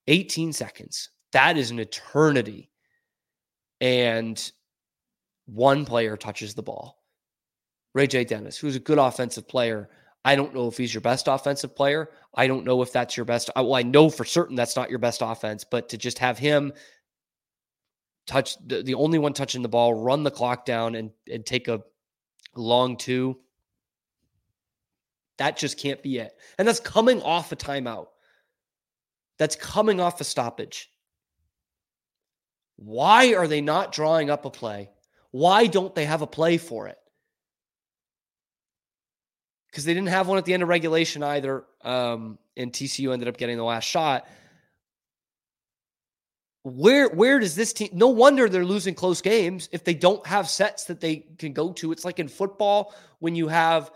18 0.07 0.53
seconds. 0.53 1.09
That 1.33 1.57
is 1.57 1.71
an 1.71 1.79
eternity. 1.79 2.71
And 3.79 4.51
one 5.53 5.85
player 5.85 6.15
touches 6.15 6.53
the 6.53 6.63
ball. 6.63 7.01
Ray 7.93 8.07
J. 8.07 8.23
Dennis, 8.23 8.57
who's 8.57 8.75
a 8.75 8.79
good 8.79 8.99
offensive 8.99 9.47
player. 9.47 9.89
I 10.23 10.35
don't 10.35 10.53
know 10.53 10.67
if 10.67 10.77
he's 10.77 10.93
your 10.93 11.01
best 11.01 11.27
offensive 11.27 11.75
player. 11.75 12.11
I 12.35 12.47
don't 12.47 12.65
know 12.65 12.81
if 12.81 12.91
that's 12.91 13.17
your 13.17 13.25
best. 13.25 13.49
Well, 13.55 13.75
I 13.75 13.83
know 13.83 14.09
for 14.09 14.25
certain 14.25 14.55
that's 14.55 14.75
not 14.75 14.89
your 14.89 14.99
best 14.99 15.21
offense, 15.23 15.63
but 15.63 15.89
to 15.89 15.97
just 15.97 16.19
have 16.19 16.37
him 16.37 16.73
touch 18.27 18.57
the, 18.67 18.83
the 18.83 18.93
only 18.93 19.17
one 19.17 19.33
touching 19.33 19.63
the 19.63 19.69
ball, 19.69 19.93
run 19.93 20.23
the 20.23 20.31
clock 20.31 20.65
down 20.65 20.95
and 20.95 21.11
and 21.31 21.45
take 21.45 21.67
a 21.67 21.81
long 22.55 22.95
two. 22.95 23.37
That 25.37 25.57
just 25.57 25.79
can't 25.79 26.03
be 26.03 26.17
it. 26.17 26.33
And 26.57 26.67
that's 26.67 26.81
coming 26.81 27.21
off 27.21 27.51
a 27.51 27.55
timeout. 27.55 28.07
That's 29.37 29.55
coming 29.55 30.01
off 30.01 30.19
a 30.19 30.25
stoppage. 30.25 30.91
Why 32.75 33.33
are 33.33 33.47
they 33.47 33.61
not 33.61 33.93
drawing 33.93 34.29
up 34.29 34.45
a 34.45 34.49
play? 34.49 34.89
Why 35.31 35.67
don't 35.67 35.93
they 35.93 36.05
have 36.05 36.21
a 36.21 36.27
play 36.27 36.57
for 36.57 36.87
it? 36.87 36.97
Because 39.69 39.85
they 39.85 39.93
didn't 39.93 40.09
have 40.09 40.27
one 40.27 40.37
at 40.37 40.45
the 40.45 40.53
end 40.53 40.63
of 40.63 40.69
regulation 40.69 41.21
either. 41.21 41.65
Um, 41.83 42.39
and 42.57 42.73
TCU 42.73 43.13
ended 43.13 43.27
up 43.27 43.37
getting 43.37 43.57
the 43.57 43.63
last 43.63 43.85
shot. 43.85 44.27
Where 46.63 47.07
where 47.09 47.39
does 47.39 47.55
this 47.55 47.71
team 47.71 47.89
no 47.93 48.09
wonder 48.09 48.49
they're 48.49 48.65
losing 48.65 48.93
close 48.93 49.21
games. 49.21 49.69
If 49.71 49.85
they 49.85 49.93
don't 49.93 50.25
have 50.27 50.49
sets 50.49 50.85
that 50.85 50.99
they 50.99 51.25
can 51.37 51.53
go 51.53 51.71
to 51.73 51.91
it's 51.93 52.03
like 52.03 52.19
in 52.19 52.27
football 52.27 52.93
when 53.19 53.33
you 53.33 53.47
have 53.47 53.91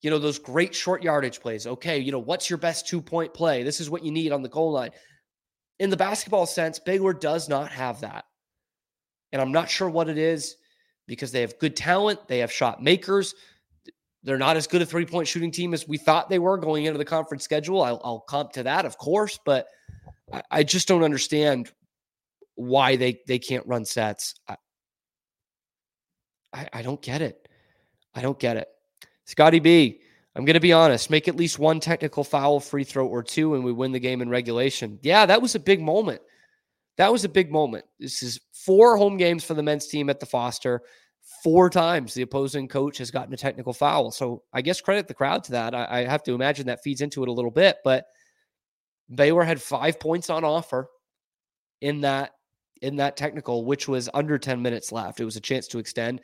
you 0.00 0.10
know 0.10 0.18
those 0.18 0.38
great 0.38 0.74
short 0.74 1.02
yardage 1.02 1.40
plays. 1.40 1.66
Okay 1.66 1.98
you 1.98 2.12
know 2.12 2.20
what's 2.20 2.48
your 2.48 2.58
best 2.58 2.86
two 2.86 3.02
point 3.02 3.34
play? 3.34 3.64
This 3.64 3.80
is 3.80 3.90
what 3.90 4.04
you 4.04 4.12
need 4.12 4.30
on 4.30 4.42
the 4.42 4.48
goal 4.48 4.70
line. 4.70 4.90
In 5.80 5.90
the 5.90 5.96
basketball 5.96 6.46
sense 6.46 6.78
baylor 6.78 7.12
does 7.12 7.48
not 7.48 7.72
have 7.72 8.02
that. 8.02 8.26
And 9.32 9.42
i'm 9.42 9.52
not 9.52 9.68
sure 9.68 9.90
what 9.90 10.08
it 10.08 10.18
is 10.18 10.56
because 11.06 11.32
they 11.32 11.40
have 11.40 11.58
good 11.58 11.76
talent 11.76 12.18
they 12.28 12.38
have 12.38 12.52
shot 12.52 12.82
makers 12.82 13.34
they're 14.22 14.38
not 14.38 14.56
as 14.56 14.66
good 14.66 14.82
a 14.82 14.86
three 14.86 15.06
point 15.06 15.28
shooting 15.28 15.50
team 15.50 15.74
as 15.74 15.86
we 15.86 15.98
thought 15.98 16.28
they 16.28 16.38
were 16.38 16.56
going 16.56 16.84
into 16.84 16.98
the 16.98 17.04
conference 17.04 17.44
schedule 17.44 17.82
i'll, 17.82 18.00
I'll 18.04 18.20
comp 18.20 18.52
to 18.52 18.62
that 18.62 18.84
of 18.84 18.98
course 18.98 19.38
but 19.44 19.66
I 20.50 20.62
just 20.62 20.88
don't 20.88 21.02
understand 21.02 21.70
why 22.54 22.96
they 22.96 23.20
they 23.26 23.38
can't 23.38 23.66
run 23.66 23.84
sets. 23.84 24.34
I, 24.48 24.56
I, 26.52 26.68
I 26.72 26.82
don't 26.82 27.02
get 27.02 27.22
it. 27.22 27.48
I 28.14 28.22
don't 28.22 28.38
get 28.38 28.56
it. 28.56 28.68
Scotty 29.26 29.58
B, 29.58 30.00
I'm 30.34 30.44
going 30.44 30.54
to 30.54 30.60
be 30.60 30.72
honest. 30.72 31.10
Make 31.10 31.28
at 31.28 31.36
least 31.36 31.58
one 31.58 31.80
technical 31.80 32.24
foul, 32.24 32.60
free 32.60 32.84
throw, 32.84 33.06
or 33.06 33.22
two, 33.22 33.54
and 33.54 33.64
we 33.64 33.72
win 33.72 33.92
the 33.92 34.00
game 34.00 34.22
in 34.22 34.28
regulation. 34.28 34.98
Yeah, 35.02 35.26
that 35.26 35.42
was 35.42 35.54
a 35.54 35.60
big 35.60 35.80
moment. 35.80 36.22
That 36.96 37.12
was 37.12 37.24
a 37.24 37.28
big 37.28 37.50
moment. 37.50 37.84
This 37.98 38.22
is 38.22 38.40
four 38.52 38.96
home 38.96 39.16
games 39.16 39.44
for 39.44 39.54
the 39.54 39.62
men's 39.62 39.86
team 39.86 40.08
at 40.10 40.20
the 40.20 40.26
Foster. 40.26 40.82
Four 41.42 41.70
times 41.70 42.14
the 42.14 42.22
opposing 42.22 42.68
coach 42.68 42.98
has 42.98 43.10
gotten 43.10 43.34
a 43.34 43.36
technical 43.36 43.72
foul. 43.72 44.10
So 44.10 44.42
I 44.52 44.62
guess 44.62 44.80
credit 44.80 45.08
the 45.08 45.14
crowd 45.14 45.44
to 45.44 45.52
that. 45.52 45.74
I, 45.74 45.86
I 45.90 46.04
have 46.04 46.22
to 46.24 46.34
imagine 46.34 46.66
that 46.66 46.82
feeds 46.82 47.00
into 47.00 47.22
it 47.22 47.28
a 47.28 47.32
little 47.32 47.50
bit, 47.50 47.78
but 47.82 48.06
Baylor 49.12 49.42
had 49.42 49.60
five 49.60 49.98
points 49.98 50.30
on 50.30 50.44
offer 50.44 50.88
in 51.80 52.02
that 52.02 52.32
in 52.82 52.96
that 52.96 53.16
technical, 53.16 53.64
which 53.64 53.88
was 53.88 54.10
under 54.12 54.38
10 54.38 54.60
minutes 54.60 54.92
left. 54.92 55.20
It 55.20 55.24
was 55.24 55.36
a 55.36 55.40
chance 55.40 55.68
to 55.68 55.78
extend. 55.78 56.20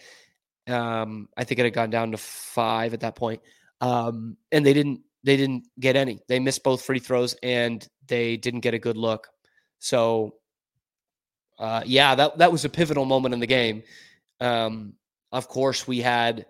Um, 0.66 1.28
I 1.36 1.44
think 1.44 1.58
it 1.58 1.64
had 1.64 1.72
gone 1.72 1.90
down 1.90 2.10
to 2.10 2.18
five 2.18 2.92
at 2.92 3.00
that 3.00 3.16
point. 3.16 3.40
Um, 3.80 4.36
and 4.52 4.64
they 4.64 4.74
didn't 4.74 5.00
they 5.24 5.36
didn't 5.36 5.64
get 5.78 5.96
any. 5.96 6.20
They 6.28 6.38
missed 6.38 6.62
both 6.62 6.82
free 6.82 6.98
throws 6.98 7.34
and 7.42 7.86
they 8.06 8.36
didn't 8.36 8.60
get 8.60 8.74
a 8.74 8.78
good 8.78 8.96
look. 8.96 9.28
So 9.78 10.34
uh, 11.60 11.82
yeah, 11.84 12.14
that 12.14 12.38
that 12.38 12.50
was 12.50 12.64
a 12.64 12.70
pivotal 12.70 13.04
moment 13.04 13.34
in 13.34 13.40
the 13.40 13.46
game. 13.46 13.82
Um, 14.40 14.94
of 15.30 15.46
course, 15.46 15.86
we 15.86 16.00
had 16.00 16.46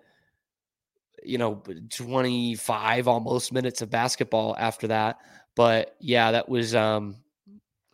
you 1.23 1.37
know 1.37 1.61
25 1.89 3.07
almost 3.07 3.53
minutes 3.53 3.81
of 3.81 3.89
basketball 3.89 4.55
after 4.57 4.87
that. 4.87 5.19
But 5.55 5.95
yeah, 5.99 6.31
that 6.31 6.47
was 6.47 6.73
um, 6.73 7.17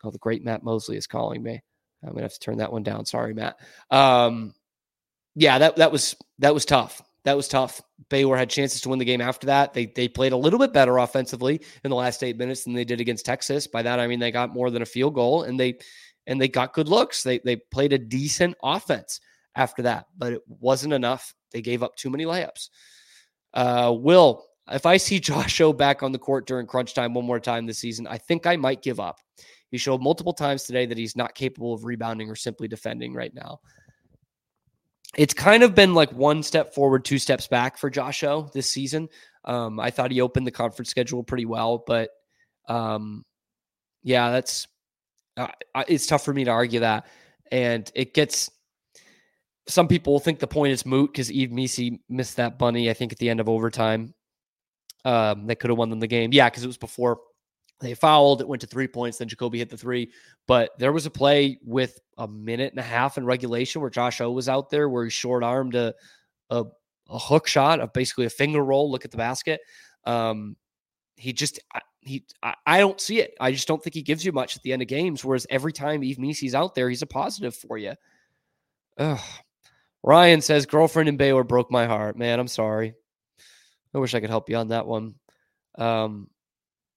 oh 0.03 0.11
the 0.11 0.19
great 0.19 0.45
Matt 0.45 0.63
Mosley 0.63 0.95
is 0.95 1.07
calling 1.07 1.41
me. 1.41 1.61
I'm 2.03 2.09
gonna 2.09 2.21
have 2.21 2.33
to 2.33 2.39
turn 2.39 2.59
that 2.59 2.71
one 2.71 2.83
down. 2.83 3.05
Sorry, 3.05 3.33
Matt. 3.33 3.57
Um, 3.89 4.53
yeah, 5.35 5.57
that 5.57 5.77
that 5.77 5.91
was 5.91 6.15
that 6.37 6.53
was 6.53 6.65
tough. 6.65 7.01
That 7.23 7.35
was 7.35 7.47
tough. 7.47 7.81
Baylor 8.09 8.37
had 8.37 8.49
chances 8.49 8.79
to 8.81 8.89
win 8.89 8.99
the 8.99 9.05
game 9.05 9.21
after 9.21 9.47
that. 9.47 9.73
They 9.73 9.87
they 9.87 10.07
played 10.07 10.33
a 10.33 10.37
little 10.37 10.59
bit 10.59 10.71
better 10.71 10.97
offensively 10.97 11.61
in 11.83 11.89
the 11.89 11.95
last 11.95 12.23
eight 12.23 12.37
minutes 12.37 12.63
than 12.63 12.73
they 12.73 12.85
did 12.85 13.01
against 13.01 13.25
Texas. 13.25 13.65
By 13.67 13.81
that 13.81 13.99
I 13.99 14.07
mean 14.07 14.19
they 14.19 14.31
got 14.31 14.53
more 14.53 14.69
than 14.69 14.83
a 14.83 14.85
field 14.85 15.15
goal 15.15 15.43
and 15.43 15.59
they 15.59 15.79
and 16.27 16.39
they 16.39 16.47
got 16.47 16.73
good 16.73 16.89
looks. 16.89 17.23
They 17.23 17.39
they 17.39 17.55
played 17.55 17.93
a 17.93 17.97
decent 17.97 18.55
offense 18.61 19.19
after 19.55 19.81
that, 19.83 20.05
but 20.17 20.33
it 20.33 20.41
wasn't 20.47 20.93
enough. 20.93 21.33
They 21.51 21.61
gave 21.61 21.81
up 21.81 21.95
too 21.95 22.09
many 22.09 22.25
layups. 22.25 22.69
Uh, 23.53 23.95
Will, 23.97 24.45
if 24.69 24.85
I 24.85 24.97
see 24.97 25.19
Josh 25.21 25.59
O 25.61 25.73
back 25.73 26.03
on 26.03 26.11
the 26.11 26.19
court 26.19 26.45
during 26.45 26.67
crunch 26.67 26.93
time 26.93 27.13
one 27.13 27.25
more 27.25 27.39
time 27.39 27.65
this 27.65 27.79
season, 27.79 28.05
I 28.05 28.17
think 28.17 28.45
I 28.45 28.57
might 28.57 28.83
give 28.83 28.99
up. 28.99 29.19
He 29.71 29.77
showed 29.77 30.01
multiple 30.01 30.33
times 30.33 30.63
today 30.63 30.85
that 30.85 30.97
he's 30.97 31.15
not 31.15 31.35
capable 31.35 31.73
of 31.73 31.83
rebounding 31.83 32.29
or 32.29 32.35
simply 32.35 32.67
defending 32.67 33.13
right 33.13 33.33
now. 33.33 33.59
It's 35.17 35.33
kind 35.33 35.63
of 35.63 35.73
been 35.73 35.93
like 35.93 36.11
one 36.11 36.43
step 36.43 36.73
forward, 36.73 37.03
two 37.03 37.17
steps 37.17 37.47
back 37.47 37.77
for 37.77 37.89
Josh 37.89 38.23
O 38.23 38.49
this 38.53 38.69
season. 38.69 39.09
Um, 39.45 39.79
I 39.79 39.89
thought 39.89 40.11
he 40.11 40.21
opened 40.21 40.45
the 40.45 40.51
conference 40.51 40.89
schedule 40.89 41.23
pretty 41.23 41.45
well, 41.45 41.83
but 41.85 42.11
um, 42.67 43.25
yeah, 44.03 44.31
that's 44.31 44.67
it's 45.87 46.07
tough 46.07 46.23
for 46.23 46.33
me 46.33 46.43
to 46.45 46.51
argue 46.51 46.81
that. 46.81 47.05
And 47.51 47.89
it 47.95 48.13
gets 48.13 48.49
some 49.67 49.87
people 49.87 50.19
think 50.19 50.39
the 50.39 50.47
point 50.47 50.73
is 50.73 50.85
moot 50.85 51.11
because 51.11 51.29
Yves 51.29 51.51
Missi 51.51 52.01
missed 52.09 52.37
that 52.37 52.57
bunny, 52.57 52.89
I 52.89 52.93
think, 52.93 53.11
at 53.11 53.19
the 53.19 53.29
end 53.29 53.39
of 53.39 53.49
overtime. 53.49 54.13
Um, 55.05 55.47
that 55.47 55.59
could 55.59 55.69
have 55.69 55.77
won 55.77 55.89
them 55.89 55.99
the 55.99 56.07
game. 56.07 56.31
Yeah, 56.33 56.49
because 56.49 56.63
it 56.63 56.67
was 56.67 56.77
before 56.77 57.19
they 57.79 57.93
fouled. 57.93 58.41
It 58.41 58.47
went 58.47 58.61
to 58.61 58.67
three 58.67 58.87
points. 58.87 59.17
Then 59.17 59.29
Ja'Kobe 59.29 59.57
hit 59.57 59.69
the 59.69 59.77
three. 59.77 60.11
But 60.47 60.71
there 60.79 60.91
was 60.91 61.05
a 61.05 61.11
play 61.11 61.59
with 61.63 61.99
a 62.17 62.27
minute 62.27 62.71
and 62.71 62.79
a 62.79 62.83
half 62.83 63.17
in 63.17 63.25
regulation 63.25 63.81
where 63.81 63.89
Josh 63.89 64.21
O 64.21 64.31
was 64.31 64.49
out 64.49 64.69
there 64.69 64.89
where 64.89 65.03
he 65.03 65.09
short 65.09 65.43
armed 65.43 65.75
a, 65.75 65.93
a, 66.49 66.65
a 67.09 67.19
hook 67.19 67.47
shot 67.47 67.79
of 67.79 67.93
basically 67.93 68.25
a 68.25 68.29
finger 68.29 68.63
roll. 68.63 68.89
Look 68.89 69.05
at 69.05 69.11
the 69.11 69.17
basket. 69.17 69.61
Um, 70.05 70.55
he 71.17 71.33
just 71.33 71.59
he 72.01 72.23
I, 72.41 72.79
don't 72.79 73.01
see 73.01 73.19
it. 73.19 73.35
I 73.39 73.51
just 73.51 73.67
don't 73.67 73.83
think 73.83 73.93
he 73.93 74.01
gives 74.01 74.23
you 74.23 74.31
much 74.31 74.55
at 74.55 74.63
the 74.63 74.71
end 74.71 74.81
of 74.81 74.87
games. 74.87 75.25
Whereas 75.25 75.45
every 75.49 75.73
time 75.73 76.03
Yves 76.03 76.19
Missi's 76.19 76.55
out 76.55 76.73
there, 76.73 76.89
he's 76.89 77.01
a 77.01 77.07
positive 77.07 77.55
for 77.55 77.77
you. 77.77 77.93
Ugh. 78.97 79.19
Ryan 80.03 80.41
says 80.41 80.65
girlfriend 80.65 81.09
in 81.09 81.17
Baylor 81.17 81.43
broke 81.43 81.69
my 81.69 81.85
heart. 81.85 82.17
Man, 82.17 82.39
I'm 82.39 82.47
sorry. 82.47 82.93
I 83.93 83.97
wish 83.97 84.13
I 84.13 84.19
could 84.19 84.29
help 84.29 84.49
you 84.49 84.55
on 84.55 84.69
that 84.69 84.87
one. 84.87 85.15
Um, 85.77 86.29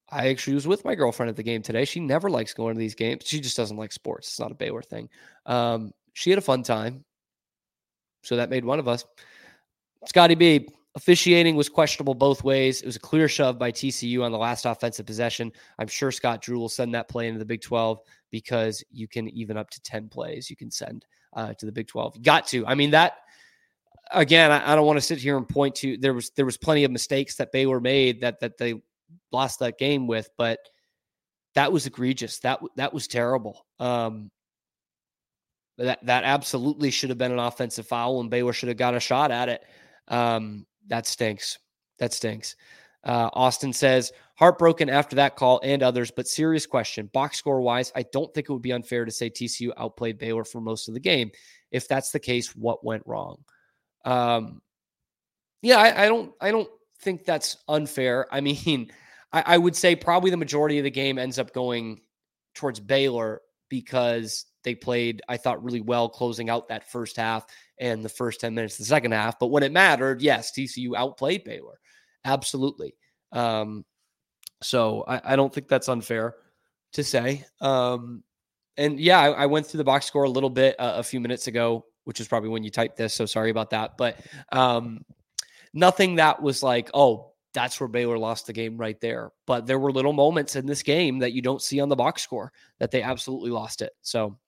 I 0.08 0.28
actually 0.28 0.54
was 0.54 0.66
with 0.66 0.84
my 0.84 0.94
girlfriend 0.94 1.30
at 1.30 1.36
the 1.36 1.42
game 1.42 1.62
today. 1.62 1.84
She 1.84 2.00
never 2.00 2.28
likes 2.28 2.52
going 2.52 2.74
to 2.74 2.78
these 2.78 2.94
games. 2.94 3.22
She 3.26 3.40
just 3.40 3.56
doesn't 3.56 3.76
like 3.76 3.92
sports. 3.92 4.28
It's 4.28 4.40
not 4.40 4.52
a 4.52 4.56
Baylor 4.56 4.82
thing. 4.82 5.08
Um, 5.46 5.92
she 6.12 6.30
had 6.30 6.38
a 6.38 6.42
fun 6.42 6.62
time. 6.62 7.04
So 8.22 8.36
that 8.36 8.50
made 8.50 8.64
one 8.64 8.78
of 8.78 8.88
us. 8.88 9.04
Scotty 10.06 10.34
B, 10.34 10.68
officiating 10.94 11.56
was 11.56 11.68
questionable 11.68 12.14
both 12.14 12.42
ways. 12.42 12.82
It 12.82 12.86
was 12.86 12.96
a 12.96 13.00
clear 13.00 13.28
shove 13.28 13.58
by 13.58 13.70
TCU 13.70 14.22
on 14.22 14.32
the 14.32 14.38
last 14.38 14.66
offensive 14.66 15.06
possession. 15.06 15.52
I'm 15.78 15.88
sure 15.88 16.10
Scott 16.10 16.42
Drew 16.42 16.58
will 16.58 16.68
send 16.68 16.94
that 16.94 17.08
play 17.08 17.28
into 17.28 17.38
the 17.38 17.44
Big 17.44 17.62
12 17.62 18.00
because 18.30 18.82
you 18.90 19.06
can 19.06 19.28
even 19.28 19.56
up 19.56 19.70
to 19.70 19.80
10 19.82 20.08
plays 20.08 20.50
you 20.50 20.56
can 20.56 20.70
send 20.70 21.06
uh, 21.34 21.54
to 21.54 21.66
the 21.66 21.72
Big 21.72 21.86
12. 21.86 22.22
got 22.22 22.46
to. 22.48 22.66
I 22.66 22.74
mean, 22.74 22.90
that 22.90 23.14
again, 24.12 24.50
I, 24.50 24.72
I 24.72 24.74
don't 24.74 24.86
want 24.86 24.98
to 24.98 25.04
sit 25.04 25.18
here 25.18 25.36
and 25.36 25.48
point 25.48 25.76
to 25.76 25.96
there 25.96 26.14
was 26.14 26.30
there 26.30 26.44
was 26.44 26.56
plenty 26.56 26.84
of 26.84 26.90
mistakes 26.90 27.36
that 27.36 27.52
Baylor 27.52 27.80
made 27.80 28.22
that 28.22 28.40
that 28.40 28.58
they 28.58 28.74
lost 29.32 29.60
that 29.60 29.78
game 29.78 30.06
with, 30.06 30.28
but 30.36 30.58
that 31.54 31.72
was 31.72 31.86
egregious. 31.86 32.38
That 32.40 32.60
that 32.76 32.92
was 32.92 33.06
terrible. 33.06 33.64
Um, 33.78 34.30
that 35.78 36.04
that 36.04 36.24
absolutely 36.24 36.90
should 36.90 37.10
have 37.10 37.18
been 37.18 37.32
an 37.32 37.38
offensive 37.38 37.86
foul, 37.86 38.20
and 38.20 38.30
Baylor 38.30 38.52
should 38.52 38.68
have 38.68 38.78
got 38.78 38.94
a 38.94 39.00
shot 39.00 39.30
at 39.30 39.48
it. 39.48 39.64
Um, 40.08 40.66
that 40.88 41.06
stinks. 41.06 41.58
That 41.98 42.12
stinks. 42.12 42.56
Uh, 43.04 43.30
Austin 43.32 43.72
says, 43.72 44.12
heartbroken 44.34 44.88
after 44.90 45.16
that 45.16 45.36
call 45.36 45.60
and 45.62 45.82
others, 45.82 46.10
but 46.10 46.28
serious 46.28 46.66
question. 46.66 47.10
Box 47.12 47.38
score 47.38 47.60
wise, 47.60 47.92
I 47.94 48.04
don't 48.12 48.32
think 48.34 48.48
it 48.48 48.52
would 48.52 48.62
be 48.62 48.72
unfair 48.72 49.04
to 49.04 49.10
say 49.10 49.30
TCU 49.30 49.70
outplayed 49.76 50.18
Baylor 50.18 50.44
for 50.44 50.60
most 50.60 50.88
of 50.88 50.94
the 50.94 51.00
game. 51.00 51.30
If 51.70 51.88
that's 51.88 52.10
the 52.10 52.18
case, 52.18 52.54
what 52.54 52.84
went 52.84 53.02
wrong? 53.06 53.38
Um, 54.04 54.60
yeah, 55.62 55.78
I, 55.78 56.04
I 56.04 56.08
don't, 56.08 56.32
I 56.40 56.50
don't 56.50 56.68
think 57.00 57.24
that's 57.24 57.56
unfair. 57.68 58.26
I 58.32 58.40
mean, 58.40 58.90
I, 59.32 59.42
I 59.46 59.58
would 59.58 59.76
say 59.76 59.96
probably 59.96 60.30
the 60.30 60.36
majority 60.36 60.78
of 60.78 60.84
the 60.84 60.90
game 60.90 61.18
ends 61.18 61.38
up 61.38 61.52
going 61.52 62.00
towards 62.54 62.80
Baylor 62.80 63.40
because 63.68 64.46
they 64.64 64.74
played, 64.74 65.22
I 65.28 65.36
thought, 65.36 65.62
really 65.62 65.80
well 65.80 66.08
closing 66.08 66.50
out 66.50 66.68
that 66.68 66.90
first 66.90 67.16
half 67.16 67.46
and 67.78 68.04
the 68.04 68.08
first 68.08 68.40
10 68.40 68.54
minutes 68.54 68.74
of 68.74 68.78
the 68.80 68.84
second 68.84 69.12
half. 69.12 69.38
But 69.38 69.48
when 69.48 69.62
it 69.62 69.72
mattered, 69.72 70.22
yes, 70.22 70.52
TCU 70.52 70.94
outplayed 70.96 71.44
Baylor. 71.44 71.80
Absolutely. 72.24 72.94
Um, 73.32 73.84
so 74.62 75.04
I, 75.06 75.20
I, 75.24 75.36
don't 75.36 75.52
think 75.54 75.68
that's 75.68 75.88
unfair 75.88 76.34
to 76.92 77.04
say. 77.04 77.44
Um, 77.60 78.22
and 78.76 78.98
yeah, 79.00 79.20
I, 79.20 79.30
I, 79.30 79.46
went 79.46 79.66
through 79.66 79.78
the 79.78 79.84
box 79.84 80.06
score 80.06 80.24
a 80.24 80.30
little 80.30 80.50
bit 80.50 80.74
uh, 80.78 80.94
a 80.96 81.02
few 81.02 81.20
minutes 81.20 81.46
ago, 81.46 81.86
which 82.04 82.20
is 82.20 82.28
probably 82.28 82.48
when 82.48 82.64
you 82.64 82.70
typed 82.70 82.96
this. 82.96 83.14
So 83.14 83.24
sorry 83.24 83.50
about 83.50 83.70
that. 83.70 83.96
But 83.96 84.20
um, 84.52 85.04
nothing 85.72 86.16
that 86.16 86.42
was 86.42 86.62
like, 86.62 86.90
oh, 86.92 87.32
that's 87.52 87.80
where 87.80 87.88
Baylor 87.88 88.18
lost 88.18 88.46
the 88.46 88.52
game 88.52 88.76
right 88.76 89.00
there. 89.00 89.30
But 89.46 89.66
there 89.66 89.78
were 89.78 89.92
little 89.92 90.12
moments 90.12 90.56
in 90.56 90.66
this 90.66 90.82
game 90.82 91.18
that 91.20 91.32
you 91.32 91.42
don't 91.42 91.62
see 91.62 91.80
on 91.80 91.88
the 91.88 91.96
box 91.96 92.22
score 92.22 92.52
that 92.78 92.90
they 92.90 93.02
absolutely 93.02 93.50
lost 93.50 93.82
it. 93.82 93.92
So 94.02 94.38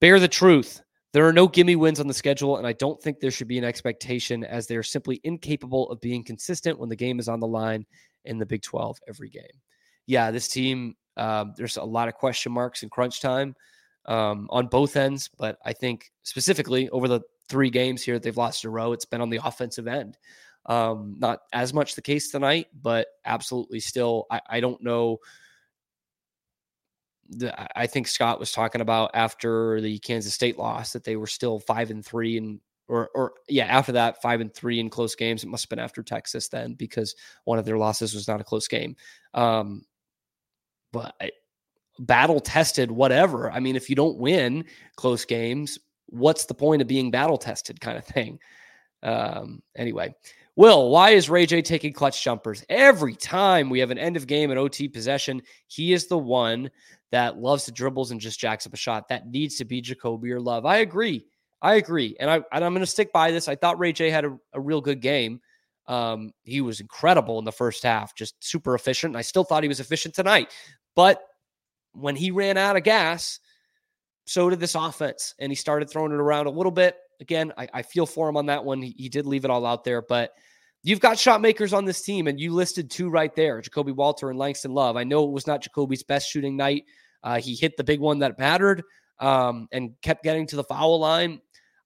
bear 0.00 0.18
the 0.18 0.28
truth. 0.28 0.80
There 1.12 1.26
are 1.26 1.32
no 1.32 1.48
gimme 1.48 1.76
wins 1.76 2.00
on 2.00 2.06
the 2.06 2.14
schedule, 2.14 2.56
and 2.56 2.66
I 2.66 2.72
don't 2.72 3.00
think 3.02 3.18
there 3.18 3.30
should 3.30 3.48
be 3.48 3.58
an 3.58 3.64
expectation 3.64 4.44
as 4.44 4.66
they 4.66 4.76
are 4.76 4.82
simply 4.82 5.20
incapable 5.24 5.90
of 5.90 6.00
being 6.00 6.22
consistent 6.22 6.78
when 6.78 6.88
the 6.88 6.96
game 6.96 7.18
is 7.18 7.28
on 7.28 7.40
the 7.40 7.48
line 7.48 7.84
in 8.24 8.38
the 8.38 8.46
Big 8.46 8.62
12 8.62 8.98
every 9.08 9.28
game. 9.28 9.42
Yeah, 10.06 10.30
this 10.30 10.48
team, 10.48 10.94
um, 11.16 11.52
there's 11.56 11.76
a 11.76 11.84
lot 11.84 12.08
of 12.08 12.14
question 12.14 12.52
marks 12.52 12.82
in 12.82 12.90
crunch 12.90 13.20
time 13.20 13.56
um, 14.06 14.46
on 14.50 14.68
both 14.68 14.96
ends, 14.96 15.28
but 15.36 15.58
I 15.64 15.72
think 15.72 16.12
specifically 16.22 16.88
over 16.90 17.08
the 17.08 17.20
three 17.48 17.70
games 17.70 18.02
here 18.02 18.14
that 18.14 18.22
they've 18.22 18.36
lost 18.36 18.64
a 18.64 18.70
row, 18.70 18.92
it's 18.92 19.04
been 19.04 19.20
on 19.20 19.30
the 19.30 19.40
offensive 19.44 19.88
end. 19.88 20.16
Um, 20.66 21.16
not 21.18 21.40
as 21.52 21.74
much 21.74 21.94
the 21.96 22.02
case 22.02 22.30
tonight, 22.30 22.68
but 22.82 23.08
absolutely 23.24 23.80
still, 23.80 24.26
I, 24.30 24.40
I 24.48 24.60
don't 24.60 24.82
know 24.82 25.18
the, 27.30 27.78
I 27.78 27.86
think 27.86 28.08
Scott 28.08 28.40
was 28.40 28.52
talking 28.52 28.80
about 28.80 29.10
after 29.14 29.80
the 29.80 29.98
Kansas 29.98 30.34
State 30.34 30.58
loss 30.58 30.92
that 30.92 31.04
they 31.04 31.16
were 31.16 31.26
still 31.26 31.60
five 31.60 31.90
and 31.90 32.04
three 32.04 32.36
and 32.36 32.60
or 32.88 33.08
or 33.14 33.34
yeah 33.48 33.66
after 33.66 33.92
that 33.92 34.20
five 34.20 34.40
and 34.40 34.52
three 34.52 34.80
in 34.80 34.90
close 34.90 35.14
games. 35.14 35.44
It 35.44 35.48
must 35.48 35.64
have 35.64 35.70
been 35.70 35.78
after 35.78 36.02
Texas 36.02 36.48
then 36.48 36.74
because 36.74 37.14
one 37.44 37.58
of 37.58 37.64
their 37.64 37.78
losses 37.78 38.14
was 38.14 38.26
not 38.26 38.40
a 38.40 38.44
close 38.44 38.68
game. 38.68 38.96
Um, 39.32 39.84
but 40.92 41.14
battle 42.00 42.40
tested, 42.40 42.90
whatever. 42.90 43.50
I 43.50 43.60
mean, 43.60 43.76
if 43.76 43.88
you 43.88 43.96
don't 43.96 44.18
win 44.18 44.64
close 44.96 45.24
games, 45.24 45.78
what's 46.06 46.46
the 46.46 46.54
point 46.54 46.82
of 46.82 46.88
being 46.88 47.10
battle 47.10 47.38
tested, 47.38 47.80
kind 47.80 47.96
of 47.96 48.04
thing. 48.04 48.40
Um, 49.02 49.62
anyway, 49.76 50.14
Will, 50.56 50.90
why 50.90 51.10
is 51.10 51.30
Ray 51.30 51.46
J 51.46 51.62
taking 51.62 51.92
clutch 51.92 52.22
jumpers 52.22 52.64
every 52.68 53.14
time 53.14 53.70
we 53.70 53.78
have 53.78 53.90
an 53.90 53.98
end 53.98 54.16
of 54.16 54.26
game 54.26 54.50
and 54.50 54.58
OT 54.58 54.88
possession? 54.88 55.42
He 55.68 55.92
is 55.92 56.06
the 56.06 56.18
one 56.18 56.70
that 57.10 57.38
loves 57.38 57.64
to 57.64 57.72
dribbles 57.72 58.10
and 58.10 58.20
just 58.20 58.40
jacks 58.40 58.66
up 58.66 58.74
a 58.74 58.76
shot. 58.76 59.08
That 59.08 59.28
needs 59.28 59.56
to 59.56 59.64
be 59.64 59.82
Ja'Kobe 59.82 60.30
or 60.30 60.40
Love. 60.40 60.64
I 60.64 60.78
agree. 60.78 61.24
I 61.62 61.74
agree. 61.74 62.16
And, 62.18 62.30
I, 62.30 62.36
and 62.52 62.64
I'm 62.64 62.72
going 62.72 62.80
to 62.80 62.86
stick 62.86 63.12
by 63.12 63.30
this. 63.30 63.48
I 63.48 63.56
thought 63.56 63.78
Ray 63.78 63.92
J 63.92 64.10
had 64.10 64.24
a, 64.24 64.38
a 64.54 64.60
real 64.60 64.80
good 64.80 65.00
game. 65.00 65.40
Um, 65.86 66.32
he 66.42 66.60
was 66.60 66.80
incredible 66.80 67.38
in 67.38 67.44
the 67.44 67.52
first 67.52 67.82
half, 67.82 68.14
just 68.14 68.42
super 68.42 68.74
efficient. 68.74 69.16
I 69.16 69.22
still 69.22 69.44
thought 69.44 69.64
he 69.64 69.68
was 69.68 69.80
efficient 69.80 70.14
tonight. 70.14 70.52
But 70.94 71.20
when 71.92 72.16
he 72.16 72.30
ran 72.30 72.56
out 72.56 72.76
of 72.76 72.84
gas, 72.84 73.40
so 74.26 74.48
did 74.48 74.60
this 74.60 74.76
offense. 74.76 75.34
And 75.38 75.50
he 75.50 75.56
started 75.56 75.90
throwing 75.90 76.12
it 76.12 76.20
around 76.20 76.46
a 76.46 76.50
little 76.50 76.72
bit. 76.72 76.96
Again, 77.20 77.52
I, 77.58 77.68
I 77.74 77.82
feel 77.82 78.06
for 78.06 78.28
him 78.28 78.36
on 78.36 78.46
that 78.46 78.64
one. 78.64 78.80
He, 78.80 78.94
he 78.96 79.08
did 79.08 79.26
leave 79.26 79.44
it 79.44 79.50
all 79.50 79.66
out 79.66 79.84
there, 79.84 80.00
but 80.00 80.32
You've 80.82 81.00
got 81.00 81.18
shot 81.18 81.42
makers 81.42 81.74
on 81.74 81.84
this 81.84 82.00
team, 82.00 82.26
and 82.26 82.40
you 82.40 82.54
listed 82.54 82.90
two 82.90 83.10
right 83.10 83.34
there 83.36 83.60
Ja'Kobe 83.60 83.94
Walter 83.94 84.30
and 84.30 84.38
Langston 84.38 84.72
Love. 84.72 84.96
I 84.96 85.04
know 85.04 85.24
it 85.24 85.30
was 85.30 85.46
not 85.46 85.62
Ja'Kobe's 85.62 86.02
best 86.02 86.30
shooting 86.30 86.56
night. 86.56 86.84
Uh, 87.22 87.40
he 87.40 87.54
hit 87.54 87.76
the 87.76 87.84
big 87.84 88.00
one 88.00 88.20
that 88.20 88.38
mattered 88.38 88.82
um, 89.18 89.68
and 89.72 89.92
kept 90.02 90.24
getting 90.24 90.46
to 90.46 90.56
the 90.56 90.64
foul 90.64 90.98
line. 90.98 91.40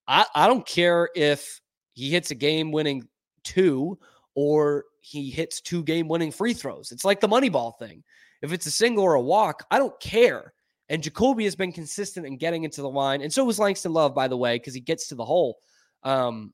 I, 0.07 0.27
I 0.35 0.47
don't 0.47 0.67
care 0.67 1.09
if 1.15 1.61
he 1.93 2.11
hits 2.11 2.31
a 2.31 2.35
game 2.35 2.71
winning 2.73 3.09
two 3.43 3.99
or 4.35 4.85
he 5.01 5.31
hits 5.31 5.61
two 5.61 5.83
game 5.83 6.09
winning 6.09 6.31
free 6.31 6.55
throws. 6.55 6.93
It's 6.93 7.05
like 7.05 7.21
the 7.21 7.29
money 7.29 7.49
ball 7.49 7.73
thing. 7.73 8.03
If 8.43 8.53
it's 8.53 8.67
a 8.67 8.71
single 8.71 9.05
or 9.05 9.15
a 9.15 9.21
walk, 9.21 9.65
I 9.71 9.79
don't 9.79 9.99
care. 10.01 10.53
And 10.89 11.03
Ja'Kobe 11.03 11.45
has 11.45 11.57
been 11.57 11.73
consistent 11.73 12.27
in 12.27 12.37
getting 12.37 12.65
into 12.65 12.83
the 12.83 12.91
line. 12.91 13.23
And 13.23 13.33
so 13.33 13.45
was 13.45 13.59
Langston 13.59 13.93
Love, 13.93 14.15
by 14.15 14.29
the 14.29 14.37
way, 14.37 14.57
because 14.57 14.75
he 14.75 14.81
gets 14.81 15.09
to 15.09 15.15
the 15.15 15.25
hole. 15.25 15.59
Um, 16.03 16.53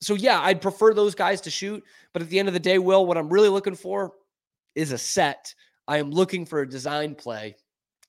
so 0.00 0.14
yeah, 0.14 0.40
I'd 0.40 0.62
prefer 0.62 0.94
those 0.94 1.14
guys 1.14 1.42
to 1.42 1.50
shoot. 1.50 1.84
But 2.12 2.22
at 2.22 2.30
the 2.30 2.38
end 2.38 2.48
of 2.48 2.54
the 2.54 2.60
day, 2.60 2.78
Will, 2.78 3.04
what 3.04 3.18
I'm 3.18 3.28
really 3.28 3.50
looking 3.50 3.74
for 3.74 4.12
is 4.74 4.92
a 4.92 4.98
set. 4.98 5.54
I 5.90 5.98
am 5.98 6.12
looking 6.12 6.46
for 6.46 6.60
a 6.60 6.68
design 6.68 7.16
play, 7.16 7.56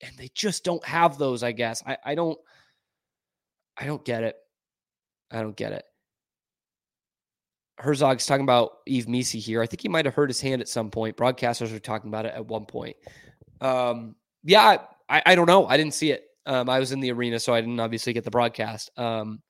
and 0.03 0.15
they 0.15 0.29
just 0.35 0.63
don't 0.63 0.85
have 0.85 1.17
those. 1.17 1.41
I 1.41 1.51
guess 1.51 1.81
I, 1.83 1.97
I 2.05 2.13
don't. 2.13 2.37
I 3.75 3.87
don't 3.87 4.05
get 4.05 4.23
it. 4.23 4.35
I 5.31 5.41
don't 5.41 5.55
get 5.55 5.71
it. 5.71 5.83
Herzog's 7.79 8.27
talking 8.27 8.43
about 8.43 8.73
Yves 8.85 9.07
Missi 9.07 9.39
here. 9.39 9.63
I 9.63 9.65
think 9.65 9.81
he 9.81 9.89
might 9.89 10.05
have 10.05 10.13
hurt 10.13 10.29
his 10.29 10.39
hand 10.39 10.61
at 10.61 10.69
some 10.69 10.91
point. 10.91 11.17
Broadcasters 11.17 11.73
are 11.73 11.79
talking 11.79 12.09
about 12.09 12.27
it 12.27 12.35
at 12.35 12.45
one 12.45 12.67
point. 12.67 12.97
Um, 13.61 14.15
yeah, 14.43 14.77
I, 15.09 15.23
I 15.25 15.33
don't 15.33 15.47
know. 15.47 15.65
I 15.65 15.75
didn't 15.75 15.95
see 15.95 16.11
it. 16.11 16.25
Um, 16.45 16.69
I 16.69 16.77
was 16.77 16.91
in 16.91 16.99
the 16.99 17.11
arena, 17.11 17.39
so 17.39 17.51
I 17.51 17.61
didn't 17.61 17.79
obviously 17.79 18.13
get 18.13 18.23
the 18.23 18.29
broadcast. 18.29 18.91
Um, 18.95 19.41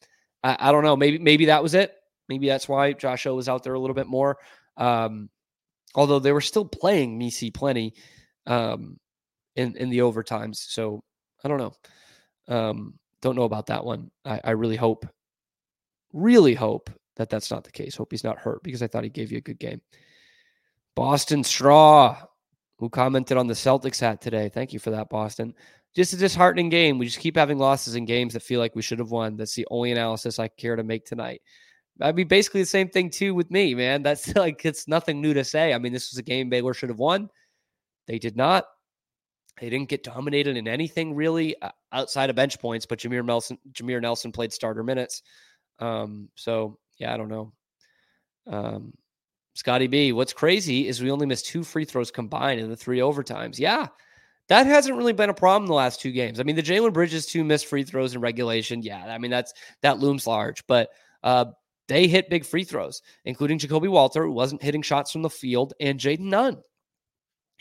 I, 0.41 0.55
I 0.57 0.71
don't 0.71 0.85
know. 0.85 0.95
Maybe 0.95 1.17
maybe 1.17 1.47
that 1.47 1.61
was 1.61 1.73
it. 1.73 1.93
Maybe 2.29 2.47
that's 2.47 2.69
why 2.69 2.93
Josh 2.93 3.25
O 3.25 3.35
was 3.35 3.49
out 3.49 3.63
there 3.63 3.73
a 3.73 3.79
little 3.79 3.93
bit 3.93 4.07
more. 4.07 4.37
Um, 4.77 5.29
although 5.95 6.19
they 6.19 6.31
were 6.31 6.39
still 6.39 6.63
playing 6.63 7.17
Missi 7.17 7.51
plenty 7.51 7.93
um, 8.47 8.97
in 9.55 9.75
in 9.77 9.89
the 9.89 9.99
overtimes. 9.99 10.57
So 10.57 11.03
I 11.43 11.47
don't 11.47 11.57
know. 11.57 11.73
Um, 12.47 12.99
don't 13.21 13.35
know 13.35 13.43
about 13.43 13.67
that 13.67 13.85
one. 13.85 14.11
I, 14.25 14.41
I 14.43 14.51
really 14.51 14.75
hope, 14.75 15.05
really 16.13 16.53
hope 16.53 16.89
that 17.17 17.29
that's 17.29 17.51
not 17.51 17.63
the 17.63 17.71
case. 17.71 17.95
Hope 17.95 18.11
he's 18.11 18.23
not 18.23 18.39
hurt 18.39 18.63
because 18.63 18.81
I 18.81 18.87
thought 18.87 19.03
he 19.03 19.09
gave 19.09 19.31
you 19.31 19.37
a 19.37 19.41
good 19.41 19.59
game. 19.59 19.81
Boston 20.95 21.43
Straw, 21.43 22.17
who 22.77 22.89
commented 22.89 23.37
on 23.37 23.47
the 23.47 23.53
Celtics 23.53 23.99
hat 23.99 24.21
today. 24.21 24.49
Thank 24.49 24.73
you 24.73 24.79
for 24.79 24.91
that, 24.91 25.09
Boston. 25.09 25.53
Just 25.95 26.13
a 26.13 26.17
disheartening 26.17 26.69
game. 26.69 26.97
We 26.97 27.05
just 27.05 27.19
keep 27.19 27.35
having 27.35 27.57
losses 27.57 27.95
in 27.95 28.05
games 28.05 28.33
that 28.33 28.43
feel 28.43 28.59
like 28.59 28.75
we 28.75 28.81
should 28.81 28.99
have 28.99 29.11
won. 29.11 29.37
That's 29.37 29.55
the 29.55 29.67
only 29.69 29.91
analysis 29.91 30.39
I 30.39 30.47
care 30.47 30.75
to 30.75 30.83
make 30.83 31.05
tonight. 31.05 31.41
I 32.01 32.11
mean, 32.11 32.27
basically 32.27 32.61
the 32.61 32.67
same 32.67 32.89
thing 32.89 33.09
too 33.09 33.35
with 33.35 33.51
me, 33.51 33.75
man. 33.75 34.01
That's 34.01 34.35
like 34.35 34.65
it's 34.65 34.87
nothing 34.87 35.21
new 35.21 35.33
to 35.33 35.43
say. 35.43 35.73
I 35.73 35.77
mean, 35.77 35.93
this 35.93 36.11
was 36.11 36.17
a 36.17 36.23
game 36.23 36.49
Baylor 36.49 36.73
should 36.73 36.89
have 36.89 36.99
won. 36.99 37.29
They 38.07 38.19
did 38.19 38.35
not. 38.35 38.65
They 39.59 39.69
didn't 39.69 39.89
get 39.89 40.03
dominated 40.03 40.57
in 40.57 40.67
anything 40.67 41.13
really 41.13 41.59
uh, 41.61 41.69
outside 41.91 42.29
of 42.29 42.35
bench 42.35 42.59
points, 42.59 42.85
but 42.85 42.99
Jameer 42.99 43.23
Nelson, 43.23 43.57
Jameer 43.73 44.01
Nelson 44.01 44.31
played 44.31 44.53
starter 44.53 44.83
minutes. 44.83 45.21
Um, 45.79 46.29
so 46.35 46.79
yeah, 46.97 47.13
I 47.13 47.17
don't 47.17 47.29
know. 47.29 47.53
Um, 48.47 48.93
Scotty 49.53 49.87
B, 49.87 50.13
what's 50.13 50.33
crazy 50.33 50.87
is 50.87 51.01
we 51.01 51.11
only 51.11 51.25
missed 51.25 51.45
two 51.45 51.63
free 51.63 51.85
throws 51.85 52.09
combined 52.09 52.59
in 52.59 52.69
the 52.69 52.75
three 52.75 52.99
overtimes. 52.99 53.59
Yeah, 53.59 53.87
that 54.47 54.65
hasn't 54.65 54.97
really 54.97 55.13
been 55.13 55.29
a 55.29 55.33
problem 55.33 55.67
the 55.67 55.73
last 55.73 56.01
two 56.01 56.11
games. 56.11 56.39
I 56.39 56.43
mean, 56.43 56.55
the 56.55 56.63
Jalen 56.63 56.93
Bridges 56.93 57.25
two 57.25 57.43
missed 57.43 57.65
free 57.65 57.83
throws 57.83 58.15
in 58.15 58.21
regulation. 58.21 58.81
Yeah, 58.81 59.05
I 59.05 59.17
mean 59.17 59.31
that's 59.31 59.53
that 59.81 59.99
looms 59.99 60.25
large, 60.25 60.65
but 60.67 60.89
uh, 61.23 61.45
they 61.87 62.07
hit 62.07 62.29
big 62.29 62.45
free 62.45 62.63
throws, 62.63 63.01
including 63.25 63.59
Ja'Kobe 63.59 63.89
Walter, 63.89 64.25
who 64.25 64.31
wasn't 64.31 64.63
hitting 64.63 64.81
shots 64.81 65.11
from 65.11 65.21
the 65.21 65.29
field, 65.29 65.73
and 65.79 65.99
Jayden 65.99 66.21
Nunn 66.21 66.61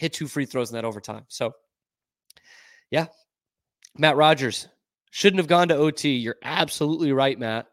hit 0.01 0.15
two 0.15 0.27
free 0.27 0.47
throws 0.47 0.71
in 0.71 0.75
that 0.77 0.87
overtime. 0.87 1.25
So, 1.29 1.53
yeah, 2.91 3.09
Matt 3.99 4.17
Rogers 4.17 4.67
shouldn't 5.11 5.41
have 5.41 5.47
gone 5.47 5.69
to 5.69 5.77
OT. 5.77 6.17
You're 6.17 6.39
absolutely 6.43 7.13
right, 7.13 7.39
Matt. 7.39 7.67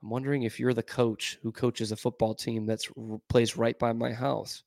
I'm 0.00 0.10
wondering 0.10 0.44
if 0.44 0.60
you're 0.60 0.74
the 0.74 0.82
coach 0.84 1.36
who 1.42 1.50
coaches 1.50 1.90
a 1.90 1.96
football 1.96 2.32
team 2.32 2.64
that's 2.64 2.88
plays 3.28 3.56
right 3.56 3.76
by 3.76 3.92
my 3.92 4.12
house. 4.12 4.62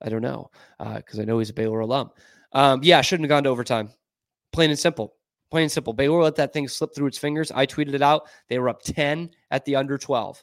I 0.00 0.08
don't 0.08 0.22
know 0.22 0.50
because 0.78 1.18
uh, 1.18 1.22
I 1.22 1.24
know 1.26 1.38
he's 1.38 1.50
a 1.50 1.54
Baylor 1.54 1.80
alum. 1.80 2.10
Um, 2.52 2.80
yeah, 2.82 3.02
shouldn't 3.02 3.26
have 3.26 3.36
gone 3.36 3.44
to 3.44 3.50
overtime. 3.50 3.90
Plain 4.52 4.70
and 4.70 4.78
simple. 4.78 5.16
Plain 5.50 5.64
and 5.64 5.72
simple. 5.72 5.92
Baylor 5.92 6.22
let 6.22 6.36
that 6.36 6.54
thing 6.54 6.66
slip 6.66 6.94
through 6.94 7.08
its 7.08 7.18
fingers. 7.18 7.52
I 7.52 7.66
tweeted 7.66 7.92
it 7.92 8.00
out. 8.00 8.22
They 8.48 8.58
were 8.58 8.70
up 8.70 8.82
10 8.82 9.28
at 9.50 9.66
the 9.66 9.76
under 9.76 9.98
12 9.98 10.42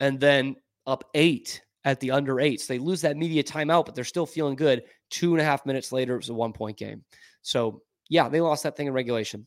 and 0.00 0.18
then 0.18 0.56
up 0.84 1.04
eight 1.14 1.62
at 1.84 2.00
the 2.00 2.10
under 2.10 2.40
eights. 2.40 2.66
They 2.66 2.78
lose 2.78 3.02
that 3.02 3.16
media 3.16 3.42
timeout, 3.42 3.86
but 3.86 3.94
they're 3.94 4.04
still 4.04 4.26
feeling 4.26 4.56
good. 4.56 4.84
Two 5.10 5.32
and 5.32 5.40
a 5.40 5.44
half 5.44 5.66
minutes 5.66 5.92
later, 5.92 6.14
it 6.14 6.18
was 6.18 6.28
a 6.30 6.34
one 6.34 6.52
point 6.52 6.76
game. 6.76 7.04
So 7.42 7.82
Yeah, 8.08 8.28
they 8.28 8.40
lost 8.40 8.62
that 8.62 8.76
thing 8.76 8.86
in 8.86 8.92
regulation. 8.92 9.46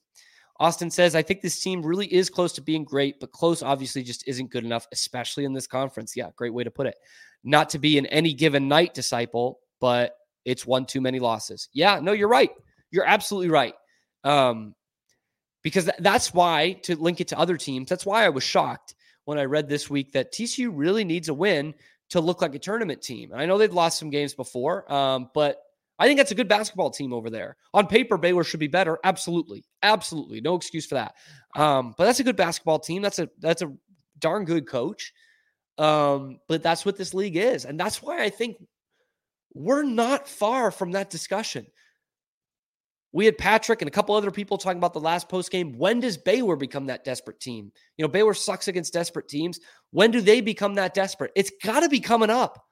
Austin 0.60 0.90
says, 0.90 1.16
I 1.16 1.22
think 1.22 1.42
this 1.42 1.60
team 1.60 1.86
really 1.86 2.12
is 2.12 2.30
close 2.30 2.54
to 2.54 2.62
being 2.62 2.84
great, 2.84 3.20
but 3.20 3.32
close 3.32 3.62
obviously 3.62 4.02
just 4.02 4.28
isn't 4.28 4.50
good 4.50 4.66
enough, 4.66 4.88
especially 4.92 5.46
in 5.46 5.54
this 5.54 5.68
conference. 5.68 6.16
Yeah, 6.16 6.30
great 6.36 6.54
way 6.54 6.64
to 6.64 6.72
put 6.72 6.88
it. 6.88 6.96
Not 7.44 7.70
to 7.70 7.80
be 7.80 7.98
an 7.98 8.08
any 8.08 8.34
given 8.34 8.68
night 8.68 8.96
disciple, 8.96 9.60
but 9.80 10.16
it's 10.46 10.66
one 10.66 10.86
too 10.86 11.02
many 11.02 11.20
losses. 11.20 11.70
Yeah, 11.74 12.00
no, 12.02 12.12
you're 12.12 12.28
right. 12.28 12.50
You're 12.90 13.06
absolutely 13.06 13.50
right. 13.50 13.76
Um, 14.24 14.74
because 15.62 15.86
th- 15.86 15.98
that's 16.00 16.34
why, 16.34 16.74
to 16.84 16.96
link 16.96 17.22
it 17.22 17.28
to 17.30 17.38
other 17.38 17.58
teams, 17.58 17.90
that's 17.90 18.06
why 18.06 18.26
I 18.26 18.30
was 18.30 18.44
shocked 18.44 18.96
when 19.26 19.38
I 19.38 19.44
read 19.44 19.68
this 19.68 19.90
week 19.90 20.14
that 20.14 20.34
TCU 20.34 20.72
really 20.74 21.04
needs 21.04 21.30
a 21.30 21.34
win 21.34 21.76
to 22.10 22.22
look 22.22 22.42
like 22.42 22.56
a 22.56 22.60
tournament 22.60 23.02
team. 23.02 23.32
And 23.32 23.42
I 23.42 23.46
know 23.46 23.58
they've 23.58 23.74
lost 23.74 24.00
some 24.00 24.10
games 24.10 24.34
before, 24.34 24.92
um, 24.92 25.30
but 25.34 25.62
I 26.00 26.06
think 26.06 26.18
that's 26.18 26.32
a 26.32 26.36
good 26.36 26.48
basketball 26.48 26.92
team 26.92 27.12
over 27.12 27.30
there. 27.30 27.58
On 27.74 27.88
paper, 27.88 28.18
Baylor 28.18 28.44
should 28.44 28.60
be 28.60 28.68
better. 28.68 29.00
Absolutely, 29.04 29.64
absolutely, 29.82 30.42
no 30.42 30.56
excuse 30.56 30.86
for 30.86 30.96
that. 30.96 31.16
Um, 31.56 31.96
but 31.98 32.06
that's 32.06 32.20
a 32.20 32.24
good 32.24 32.36
basketball 32.36 32.80
team. 32.80 33.02
That's 33.02 33.20
a 33.20 33.30
that's 33.40 33.62
a 33.62 33.74
darn 34.20 34.46
good 34.46 34.68
coach. 34.68 35.14
Um, 35.78 36.40
but 36.48 36.64
that's 36.64 36.86
what 36.86 36.98
this 36.98 37.14
league 37.14 37.36
is, 37.36 37.66
and 37.66 37.80
that's 37.80 38.02
why 38.02 38.24
I 38.24 38.30
think 38.30 38.58
we're 39.54 39.84
not 39.84 40.28
far 40.28 40.72
from 40.72 40.92
that 40.92 41.10
discussion. 41.10 41.68
We 43.14 43.26
had 43.26 43.38
Patrick 43.38 43.82
and 43.82 43.88
a 43.88 43.92
couple 43.92 44.16
other 44.16 44.32
people 44.32 44.58
talking 44.58 44.78
about 44.78 44.94
the 44.94 45.00
last 45.00 45.30
post 45.30 45.50
game. 45.50 45.78
When 45.78 46.00
does 46.00 46.18
Baylor 46.18 46.56
become 46.56 46.88
that 46.88 47.04
desperate 47.04 47.40
team? 47.40 47.72
You 47.98 48.04
know, 48.04 48.10
Baylor 48.10 48.34
sucks 48.34 48.68
against 48.68 48.94
desperate 48.94 49.30
teams. 49.30 49.60
When 49.92 50.12
do 50.12 50.22
they 50.22 50.42
become 50.42 50.76
that 50.76 50.94
desperate? 50.94 51.32
It's 51.36 51.52
got 51.64 51.82
to 51.82 51.90
be 51.90 52.00
coming 52.00 52.30
up. 52.30 52.64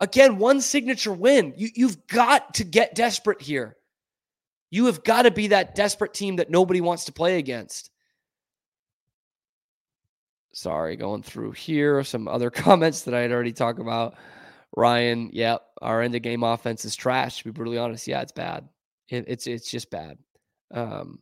Again, 0.00 0.38
one 0.38 0.60
signature 0.60 1.12
win. 1.12 1.54
You, 1.56 1.68
you've 1.74 2.06
got 2.06 2.54
to 2.54 2.64
get 2.64 2.94
desperate 2.94 3.40
here. 3.40 3.76
You 4.70 4.86
have 4.86 5.02
got 5.02 5.22
to 5.22 5.30
be 5.30 5.48
that 5.48 5.74
desperate 5.74 6.14
team 6.14 6.36
that 6.36 6.50
nobody 6.50 6.80
wants 6.80 7.06
to 7.06 7.12
play 7.12 7.38
against. 7.38 7.90
Sorry, 10.52 10.96
going 10.96 11.22
through 11.22 11.52
here. 11.52 12.02
Some 12.04 12.28
other 12.28 12.50
comments 12.50 13.02
that 13.02 13.14
I 13.14 13.20
had 13.20 13.32
already 13.32 13.52
talked 13.52 13.80
about. 13.80 14.16
Ryan, 14.76 15.30
yep, 15.32 15.62
our 15.80 16.02
end 16.02 16.14
of 16.14 16.22
game 16.22 16.42
offense 16.42 16.84
is 16.84 16.94
trash. 16.94 17.38
To 17.38 17.44
be 17.44 17.50
brutally 17.50 17.78
honest, 17.78 18.06
yeah, 18.06 18.20
it's 18.20 18.32
bad. 18.32 18.68
It, 19.08 19.24
it's 19.28 19.46
it's 19.46 19.70
just 19.70 19.90
bad. 19.90 20.18
Um, 20.72 21.20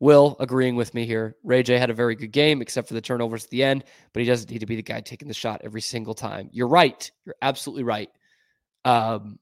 Will 0.00 0.34
agreeing 0.40 0.76
with 0.76 0.94
me 0.94 1.04
here. 1.04 1.36
Ray 1.44 1.62
J 1.62 1.76
had 1.76 1.90
a 1.90 1.94
very 1.94 2.14
good 2.14 2.32
game, 2.32 2.62
except 2.62 2.88
for 2.88 2.94
the 2.94 3.02
turnovers 3.02 3.44
at 3.44 3.50
the 3.50 3.62
end, 3.62 3.84
but 4.12 4.20
he 4.20 4.26
doesn't 4.26 4.50
need 4.50 4.60
to 4.60 4.66
be 4.66 4.76
the 4.76 4.82
guy 4.82 5.00
taking 5.02 5.28
the 5.28 5.34
shot 5.34 5.60
every 5.62 5.82
single 5.82 6.14
time. 6.14 6.48
You're 6.52 6.68
right. 6.68 7.10
You're 7.26 7.34
absolutely 7.42 7.84
right. 7.84 8.08
Um, 8.86 9.38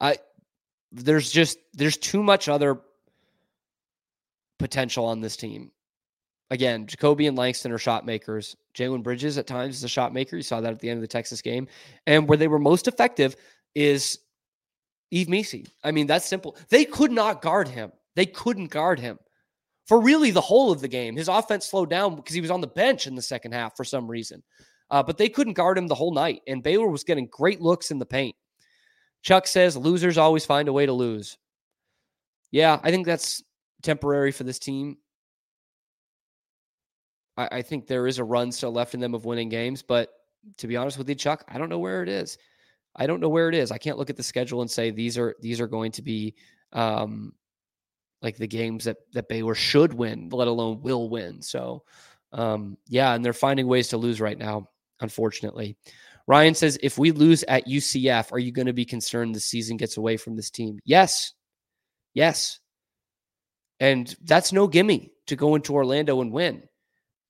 I 0.00 0.16
there's 0.90 1.30
just 1.30 1.58
there's 1.74 1.96
too 1.96 2.22
much 2.22 2.48
other 2.48 2.80
potential 4.58 5.04
on 5.04 5.20
this 5.20 5.36
team. 5.36 5.70
Again, 6.50 6.86
Ja'Kobe 6.86 7.26
and 7.26 7.38
Langston 7.38 7.72
are 7.72 7.78
shot 7.78 8.04
makers. 8.04 8.56
Jalen 8.74 9.02
Bridges 9.02 9.38
at 9.38 9.46
times 9.46 9.76
is 9.76 9.84
a 9.84 9.88
shot 9.88 10.12
maker. 10.12 10.36
You 10.36 10.42
saw 10.42 10.60
that 10.60 10.72
at 10.72 10.80
the 10.80 10.90
end 10.90 10.98
of 10.98 11.02
the 11.02 11.08
Texas 11.08 11.40
game. 11.40 11.68
And 12.06 12.28
where 12.28 12.36
they 12.36 12.48
were 12.48 12.58
most 12.58 12.86
effective 12.86 13.34
is 13.74 14.18
Yves 15.10 15.28
Missi. 15.28 15.66
I 15.82 15.92
mean, 15.92 16.06
that's 16.06 16.26
simple. 16.26 16.56
They 16.68 16.84
could 16.84 17.12
not 17.12 17.42
guard 17.42 17.68
him. 17.68 17.92
They 18.16 18.26
couldn't 18.26 18.70
guard 18.70 19.00
him 19.00 19.18
for 19.86 20.00
really 20.00 20.30
the 20.30 20.40
whole 20.40 20.72
of 20.72 20.80
the 20.80 20.88
game. 20.88 21.16
His 21.16 21.28
offense 21.28 21.66
slowed 21.66 21.90
down 21.90 22.16
because 22.16 22.34
he 22.34 22.40
was 22.40 22.50
on 22.50 22.60
the 22.60 22.66
bench 22.66 23.06
in 23.06 23.14
the 23.14 23.22
second 23.22 23.52
half 23.52 23.76
for 23.76 23.84
some 23.84 24.08
reason. 24.08 24.42
Uh, 24.90 25.02
but 25.02 25.18
they 25.18 25.28
couldn't 25.28 25.54
guard 25.54 25.78
him 25.78 25.86
the 25.86 25.94
whole 25.94 26.12
night. 26.12 26.42
And 26.46 26.62
Baylor 26.62 26.88
was 26.88 27.04
getting 27.04 27.26
great 27.26 27.60
looks 27.60 27.90
in 27.90 27.98
the 27.98 28.06
paint. 28.06 28.36
Chuck 29.22 29.46
says 29.46 29.76
losers 29.76 30.18
always 30.18 30.44
find 30.44 30.68
a 30.68 30.72
way 30.72 30.86
to 30.86 30.92
lose. 30.92 31.38
Yeah, 32.50 32.78
I 32.82 32.90
think 32.90 33.06
that's 33.06 33.42
temporary 33.82 34.32
for 34.32 34.44
this 34.44 34.58
team. 34.58 34.98
I, 37.36 37.48
I 37.50 37.62
think 37.62 37.86
there 37.86 38.06
is 38.06 38.18
a 38.18 38.24
run 38.24 38.52
still 38.52 38.72
left 38.72 38.94
in 38.94 39.00
them 39.00 39.14
of 39.14 39.24
winning 39.24 39.48
games. 39.48 39.82
But 39.82 40.10
to 40.58 40.66
be 40.66 40.76
honest 40.76 40.98
with 40.98 41.08
you, 41.08 41.14
Chuck, 41.14 41.44
I 41.48 41.58
don't 41.58 41.70
know 41.70 41.78
where 41.78 42.02
it 42.02 42.08
is. 42.08 42.38
I 42.96 43.06
don't 43.06 43.20
know 43.20 43.28
where 43.28 43.48
it 43.48 43.54
is. 43.54 43.70
I 43.70 43.78
can't 43.78 43.98
look 43.98 44.10
at 44.10 44.16
the 44.16 44.22
schedule 44.22 44.60
and 44.60 44.70
say 44.70 44.90
these 44.90 45.18
are 45.18 45.34
these 45.40 45.60
are 45.60 45.66
going 45.66 45.92
to 45.92 46.02
be 46.02 46.34
um, 46.72 47.32
like 48.22 48.36
the 48.36 48.46
games 48.46 48.84
that 48.84 48.98
that 49.12 49.28
Baylor 49.28 49.54
should 49.54 49.92
win, 49.94 50.28
let 50.30 50.48
alone 50.48 50.80
will 50.80 51.08
win. 51.08 51.42
So, 51.42 51.84
um, 52.32 52.76
yeah, 52.88 53.14
and 53.14 53.24
they're 53.24 53.32
finding 53.32 53.66
ways 53.66 53.88
to 53.88 53.96
lose 53.96 54.20
right 54.20 54.38
now, 54.38 54.68
unfortunately. 55.00 55.76
Ryan 56.26 56.54
says, 56.54 56.78
if 56.82 56.96
we 56.96 57.10
lose 57.10 57.44
at 57.44 57.66
UCF, 57.66 58.32
are 58.32 58.38
you 58.38 58.50
going 58.50 58.66
to 58.66 58.72
be 58.72 58.86
concerned 58.86 59.34
the 59.34 59.40
season 59.40 59.76
gets 59.76 59.98
away 59.98 60.16
from 60.16 60.36
this 60.36 60.50
team? 60.50 60.78
Yes. 60.84 61.34
Yes. 62.14 62.60
And 63.78 64.14
that's 64.22 64.52
no 64.52 64.66
gimme 64.66 65.12
to 65.26 65.36
go 65.36 65.54
into 65.54 65.74
Orlando 65.74 66.22
and 66.22 66.32
win. 66.32 66.62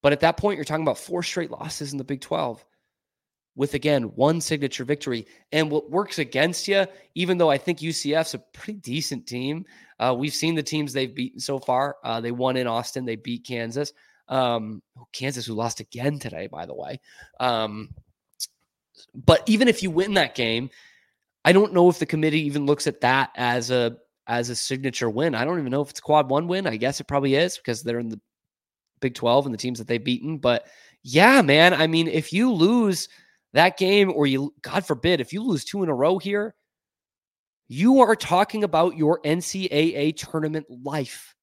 But 0.03 0.13
at 0.13 0.21
that 0.21 0.37
point, 0.37 0.57
you're 0.57 0.65
talking 0.65 0.85
about 0.85 0.99
four 0.99 1.23
straight 1.23 1.51
losses 1.51 1.91
in 1.93 1.99
the 1.99 2.05
Big 2.05 2.21
12 2.21 2.65
with 3.57 3.75
again 3.75 4.05
one 4.15 4.41
signature 4.41 4.85
victory. 4.85 5.27
And 5.53 5.71
what 5.71 5.91
works 5.91 6.19
against 6.19 6.67
you, 6.67 6.87
even 7.15 7.39
though 7.39 7.51
I 7.51 7.59
think 7.59 7.79
UCF's 7.79 8.35
a 8.35 8.39
pretty 8.39 8.81
decent 8.81 9.27
team, 9.27 9.65
uh, 9.99 10.15
we've 10.17 10.35
seen 10.35 10.55
the 10.55 10.63
teams 10.63 10.93
they've 10.93 11.15
beaten 11.15 11.41
so 11.41 11.59
far. 11.59 11.97
Uh, 12.05 12.21
they 12.21 12.33
won 12.33 12.57
in 12.57 12.67
Austin, 12.67 13.05
they 13.05 13.17
beat 13.17 13.45
Kansas. 13.45 13.93
Um, 14.29 14.83
Kansas, 15.13 15.47
who 15.47 15.55
lost 15.55 15.81
again 15.81 16.19
today, 16.19 16.47
by 16.47 16.67
the 16.67 16.75
way. 16.75 17.01
Um, 17.39 17.91
but 19.15 19.43
even 19.47 19.69
if 19.69 19.83
you 19.83 19.91
win 19.91 20.15
that 20.15 20.35
game, 20.35 20.71
I 21.45 21.53
don't 21.53 21.75
know 21.75 21.89
if 21.91 21.99
the 21.99 22.07
committee 22.07 22.47
even 22.47 22.67
looks 22.67 22.87
at 22.87 23.03
that 23.03 23.31
as 23.37 23.71
a 23.71 23.99
as 24.27 24.49
a 24.49 24.57
signature 24.57 25.11
win. 25.11 25.35
I 25.35 25.45
don't 25.45 25.59
even 25.59 25.71
know 25.71 25.83
if 25.83 25.91
it's 25.91 26.01
quad 26.01 26.31
one 26.31 26.49
win. 26.49 26.67
I 26.67 26.77
guess 26.77 27.01
it 27.01 27.07
probably 27.07 27.35
is 27.35 27.59
because 27.59 27.83
they're 27.83 27.99
in 27.99 28.09
the 28.09 28.21
Big 29.01 29.15
12 29.15 29.45
and 29.45 29.53
the 29.53 29.59
teams 29.59 29.79
that 29.79 29.87
they've 29.87 30.03
beaten. 30.03 30.39
But 30.39 30.67
yeah, 31.03 31.43
man, 31.43 31.75
I 31.75 31.87
mean, 31.87 32.09
if 32.09 32.33
you 32.33 32.51
lose 32.51 33.11
that 33.55 33.79
game, 33.79 34.13
or 34.15 34.27
you, 34.27 34.53
God 34.63 34.85
forbid, 34.85 35.21
if 35.21 35.33
you 35.33 35.43
lose 35.43 35.65
two 35.65 35.83
in 35.83 35.89
a 35.89 35.95
row 35.95 36.19
here, 36.19 36.55
you 37.69 38.01
are 38.01 38.17
talking 38.17 38.65
about 38.65 38.97
your 38.97 39.21
NCAA 39.23 40.17
tournament 40.17 40.67
life. 40.69 41.35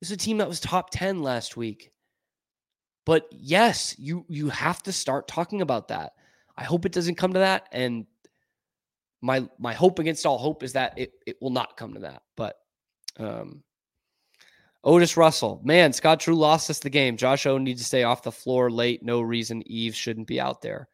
This 0.00 0.10
is 0.10 0.14
a 0.14 0.18
team 0.18 0.38
that 0.38 0.48
was 0.48 0.58
top 0.58 0.90
10 0.90 1.22
last 1.22 1.56
week. 1.56 1.92
But 3.04 3.26
yes, 3.30 3.94
you 3.98 4.26
you 4.28 4.50
have 4.50 4.82
to 4.82 4.92
start 4.92 5.28
talking 5.28 5.62
about 5.62 5.88
that. 5.88 6.12
I 6.56 6.64
hope 6.64 6.84
it 6.84 6.92
doesn't 6.92 7.14
come 7.14 7.32
to 7.32 7.38
that. 7.38 7.68
And 7.72 8.06
my 9.22 9.48
my 9.58 9.72
hope 9.72 9.98
against 9.98 10.26
all 10.26 10.36
hope 10.36 10.62
is 10.62 10.74
that 10.74 10.98
it, 10.98 11.12
it 11.26 11.36
will 11.40 11.50
not 11.50 11.76
come 11.76 11.94
to 11.94 12.00
that. 12.00 12.22
But 12.36 12.56
um 13.18 13.62
Otis 14.88 15.18
Russell, 15.18 15.60
man, 15.62 15.92
Scott 15.92 16.18
Drew 16.18 16.34
lost 16.34 16.70
us 16.70 16.78
the 16.78 16.88
game. 16.88 17.18
Josh 17.18 17.44
O 17.44 17.58
needs 17.58 17.82
to 17.82 17.86
stay 17.86 18.04
off 18.04 18.22
the 18.22 18.32
floor 18.32 18.70
late. 18.70 19.02
No 19.02 19.20
reason 19.20 19.62
Yves 19.66 19.94
shouldn't 19.94 20.26
be 20.26 20.40
out 20.40 20.62
there. 20.62 20.88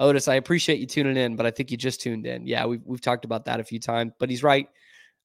Otis, 0.00 0.26
I 0.26 0.34
appreciate 0.34 0.80
you 0.80 0.86
tuning 0.86 1.16
in, 1.16 1.36
but 1.36 1.46
I 1.46 1.52
think 1.52 1.70
you 1.70 1.76
just 1.76 2.00
tuned 2.00 2.26
in. 2.26 2.48
Yeah, 2.48 2.66
we've 2.66 2.82
we've 2.84 3.00
talked 3.00 3.24
about 3.24 3.44
that 3.44 3.60
a 3.60 3.64
few 3.64 3.78
times, 3.78 4.12
but 4.18 4.28
he's 4.28 4.42
right. 4.42 4.66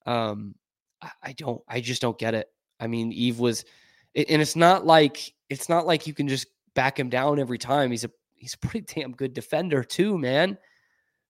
Um, 0.05 0.53
I, 1.01 1.09
I 1.23 1.33
don't, 1.33 1.59
I 1.67 1.81
just 1.81 2.03
don't 2.03 2.19
get 2.19 2.35
it. 2.35 2.47
I 2.79 2.85
mean, 2.85 3.11
Yves 3.11 3.39
was, 3.39 3.65
and 4.13 4.43
it's 4.43 4.55
not 4.55 4.85
like 4.85 5.33
it's 5.49 5.67
not 5.67 5.87
like 5.87 6.05
you 6.05 6.13
can 6.13 6.27
just 6.27 6.45
back 6.75 6.99
him 6.99 7.09
down 7.09 7.39
every 7.39 7.57
time. 7.57 7.89
He's 7.89 8.03
a 8.03 8.11
he's 8.35 8.53
a 8.53 8.59
pretty 8.59 8.85
damn 8.93 9.13
good 9.13 9.33
defender 9.33 9.83
too, 9.83 10.19
man. 10.19 10.59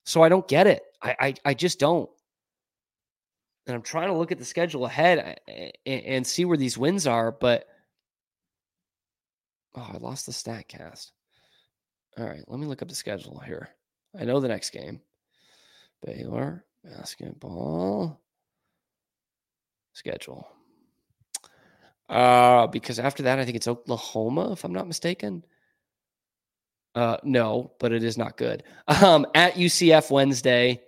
So 0.04 0.22
I 0.22 0.28
don't 0.28 0.50
get 0.50 0.68
it. 0.68 0.84
I 1.02 1.16
I, 1.18 1.34
I 1.46 1.54
just 1.54 1.80
don't 1.80 2.10
and 3.68 3.76
I'm 3.76 3.82
trying 3.82 4.08
to 4.08 4.18
look 4.18 4.32
at 4.32 4.40
the 4.40 4.46
schedule 4.46 4.86
ahead 4.86 5.40
and, 5.86 6.26
see 6.26 6.46
where 6.46 6.58
these 6.58 6.78
wins 6.78 7.06
are, 7.06 7.32
but 7.32 7.68
oh, 9.76 9.92
I 9.94 9.98
lost 9.98 10.26
the 10.26 10.32
stat 10.32 10.70
cast. 10.70 11.12
All 12.18 12.26
right, 12.26 12.44
let 12.48 12.60
me 12.60 12.66
look 12.66 12.82
up 12.82 12.88
the 12.88 12.96
schedule 12.96 13.40
here. 13.40 13.70
I 14.18 14.24
know 14.24 14.40
the 14.40 14.48
next 14.48 14.70
game. 14.70 15.02
Baylor 16.06 16.64
basketball 16.84 18.20
schedule. 19.94 20.48
Uh, 22.08 22.68
because 22.68 23.00
after 23.00 23.24
that, 23.24 23.38
I 23.38 23.44
think 23.44 23.58
it's 23.58 23.68
Oklahoma, 23.68 24.54
if 24.54 24.64
I'm 24.64 24.74
not 24.74 24.88
mistaken. 24.88 25.44
Uh, 26.96 27.18
no, 27.24 27.74
but 27.80 27.92
it 27.92 28.04
is 28.04 28.18
not 28.18 28.38
good. 28.38 28.64
Um, 29.04 29.28
at 29.36 29.56
UCF 29.56 30.10
Wednesday, 30.10 30.82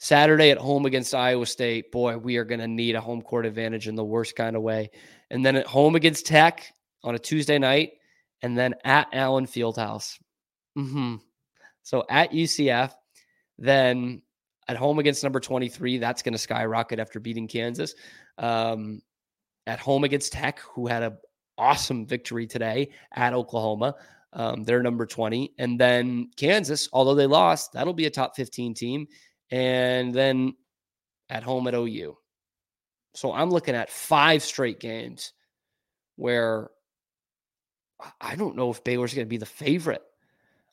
Saturday 0.00 0.50
at 0.50 0.56
home 0.56 0.86
against 0.86 1.14
Iowa 1.14 1.44
State, 1.44 1.92
boy, 1.92 2.16
we 2.16 2.38
are 2.38 2.44
going 2.44 2.60
to 2.60 2.66
need 2.66 2.94
a 2.94 3.00
home 3.02 3.20
court 3.20 3.44
advantage 3.44 3.86
in 3.86 3.94
the 3.94 4.04
worst 4.04 4.34
kind 4.34 4.56
of 4.56 4.62
way. 4.62 4.90
And 5.30 5.44
then 5.44 5.56
at 5.56 5.66
home 5.66 5.94
against 5.94 6.24
Tech 6.24 6.72
on 7.04 7.14
a 7.14 7.18
Tuesday 7.18 7.58
night, 7.58 7.92
and 8.40 8.56
then 8.56 8.74
at 8.82 9.08
Allen 9.12 9.46
Fieldhouse. 9.46 10.18
Mm-hmm. 10.76 11.16
So 11.82 12.04
at 12.08 12.32
UCF, 12.32 12.94
then 13.58 14.22
at 14.68 14.78
home 14.78 14.98
against 14.98 15.22
number 15.22 15.38
23, 15.38 15.98
that's 15.98 16.22
going 16.22 16.32
to 16.32 16.38
skyrocket 16.38 16.98
after 16.98 17.20
beating 17.20 17.46
Kansas. 17.46 17.94
Um, 18.38 19.02
at 19.66 19.80
home 19.80 20.04
against 20.04 20.32
Tech, 20.32 20.60
who 20.60 20.86
had 20.86 21.02
an 21.02 21.18
awesome 21.58 22.06
victory 22.06 22.46
today 22.46 22.88
at 23.12 23.34
Oklahoma. 23.34 23.96
Um, 24.32 24.64
they're 24.64 24.82
number 24.82 25.04
20. 25.04 25.52
And 25.58 25.78
then 25.78 26.30
Kansas, 26.36 26.88
although 26.90 27.14
they 27.14 27.26
lost, 27.26 27.74
that'll 27.74 27.92
be 27.92 28.06
a 28.06 28.10
top 28.10 28.34
15 28.34 28.72
team. 28.72 29.06
And 29.50 30.14
then 30.14 30.54
at 31.28 31.42
home 31.42 31.66
at 31.66 31.74
OU. 31.74 32.16
So 33.14 33.32
I'm 33.32 33.50
looking 33.50 33.74
at 33.74 33.90
five 33.90 34.42
straight 34.42 34.80
games 34.80 35.32
where 36.16 36.70
I 38.20 38.36
don't 38.36 38.56
know 38.56 38.70
if 38.70 38.84
Baylor's 38.84 39.14
going 39.14 39.26
to 39.26 39.30
be 39.30 39.36
the 39.36 39.46
favorite. 39.46 40.02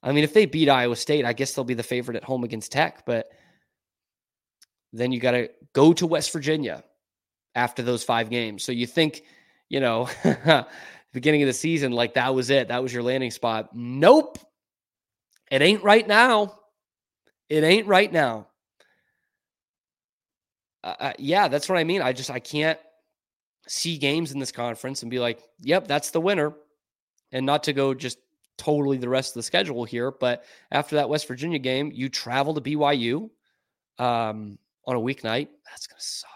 I 0.04 0.12
mean, 0.12 0.24
if 0.24 0.34
they 0.34 0.46
beat 0.46 0.70
Iowa 0.70 0.96
State, 0.96 1.26
I 1.26 1.34
guess 1.34 1.54
they'll 1.54 1.66
be 1.66 1.74
the 1.74 1.84
favorite 1.84 2.18
at 2.18 2.24
home 2.24 2.44
against 2.44 2.72
Tech, 2.72 3.06
but 3.06 3.28
then 4.94 5.12
you 5.12 5.20
got 5.20 5.32
to 5.32 5.50
go 5.74 5.94
to 5.94 6.08
West 6.08 6.32
Virginia 6.32 6.84
after 7.56 7.82
those 7.82 8.04
five 8.04 8.30
games. 8.30 8.64
So 8.64 8.72
you 8.72 8.88
think, 8.88 9.24
you 9.70 9.80
know, 9.80 10.10
beginning 11.14 11.42
of 11.42 11.48
the 11.48 11.54
season, 11.54 11.92
like 11.92 12.14
that 12.14 12.34
was 12.36 12.50
it. 12.50 12.70
That 12.70 12.84
was 12.84 12.94
your 12.94 13.04
landing 13.04 13.32
spot. 13.32 13.76
Nope. 13.76 14.38
It 15.50 15.62
ain't 15.62 15.84
right 15.84 16.08
now. 16.08 16.60
It 17.50 17.64
ain't 17.64 17.88
right 17.88 18.12
now. 18.12 18.48
Uh, 21.00 21.14
yeah, 21.20 21.48
that's 21.48 21.68
what 21.68 21.78
I 21.78 21.84
mean. 21.84 22.02
I 22.02 22.14
just, 22.14 22.32
I 22.32 22.40
can't 22.40 22.80
see 23.68 23.98
games 23.98 24.32
in 24.32 24.40
this 24.40 24.52
conference 24.52 25.02
and 25.02 25.12
be 25.12 25.20
like, 25.20 25.42
yep, 25.60 25.88
that's 25.88 26.12
the 26.12 26.22
winner. 26.22 26.54
And 27.32 27.46
not 27.46 27.64
to 27.64 27.74
go 27.74 27.94
just 27.94 28.20
totally 28.58 28.98
the 28.98 29.10
rest 29.10 29.32
of 29.32 29.36
the 29.36 29.44
schedule 29.44 29.84
here. 29.84 30.12
But 30.12 30.46
after 30.72 30.96
that 30.96 31.10
West 31.10 31.28
Virginia 31.28 31.60
game, 31.60 31.92
you 31.94 32.10
travel 32.10 32.54
to 32.54 32.62
BYU 32.62 33.30
um, 34.00 34.58
on 34.86 34.96
a 34.96 35.00
weeknight. 35.00 35.50
That's 35.66 35.88
to 35.88 35.96
suck. 35.98 36.30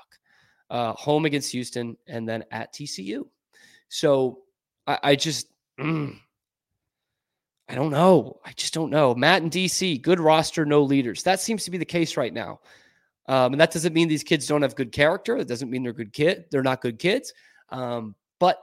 Uh, 0.69 0.93
home 0.93 1.25
against 1.25 1.51
Houston 1.51 1.97
and 2.07 2.27
then 2.27 2.43
at 2.51 2.73
TCU. 2.73 3.25
So 3.89 4.39
I, 4.87 4.99
I 5.03 5.15
just, 5.15 5.47
mm, 5.79 6.17
I 7.67 7.75
don't 7.75 7.91
know. 7.91 8.39
I 8.45 8.51
just 8.53 8.73
don't 8.73 8.89
know. 8.89 9.15
Matt 9.15 9.41
and 9.41 9.51
DC, 9.51 10.01
good 10.01 10.19
roster, 10.19 10.65
no 10.65 10.83
leaders. 10.83 11.23
That 11.23 11.39
seems 11.39 11.63
to 11.65 11.71
be 11.71 11.77
the 11.77 11.85
case 11.85 12.17
right 12.17 12.33
now. 12.33 12.59
Um, 13.27 13.53
and 13.53 13.61
that 13.61 13.71
doesn't 13.71 13.93
mean 13.93 14.07
these 14.07 14.23
kids 14.23 14.47
don't 14.47 14.61
have 14.61 14.75
good 14.75 14.91
character. 14.91 15.37
It 15.37 15.47
doesn't 15.47 15.69
mean 15.69 15.83
they're 15.83 15.93
good 15.93 16.13
kid. 16.13 16.45
They're 16.51 16.63
not 16.63 16.81
good 16.81 16.99
kids. 16.99 17.33
Um, 17.69 18.15
but 18.39 18.59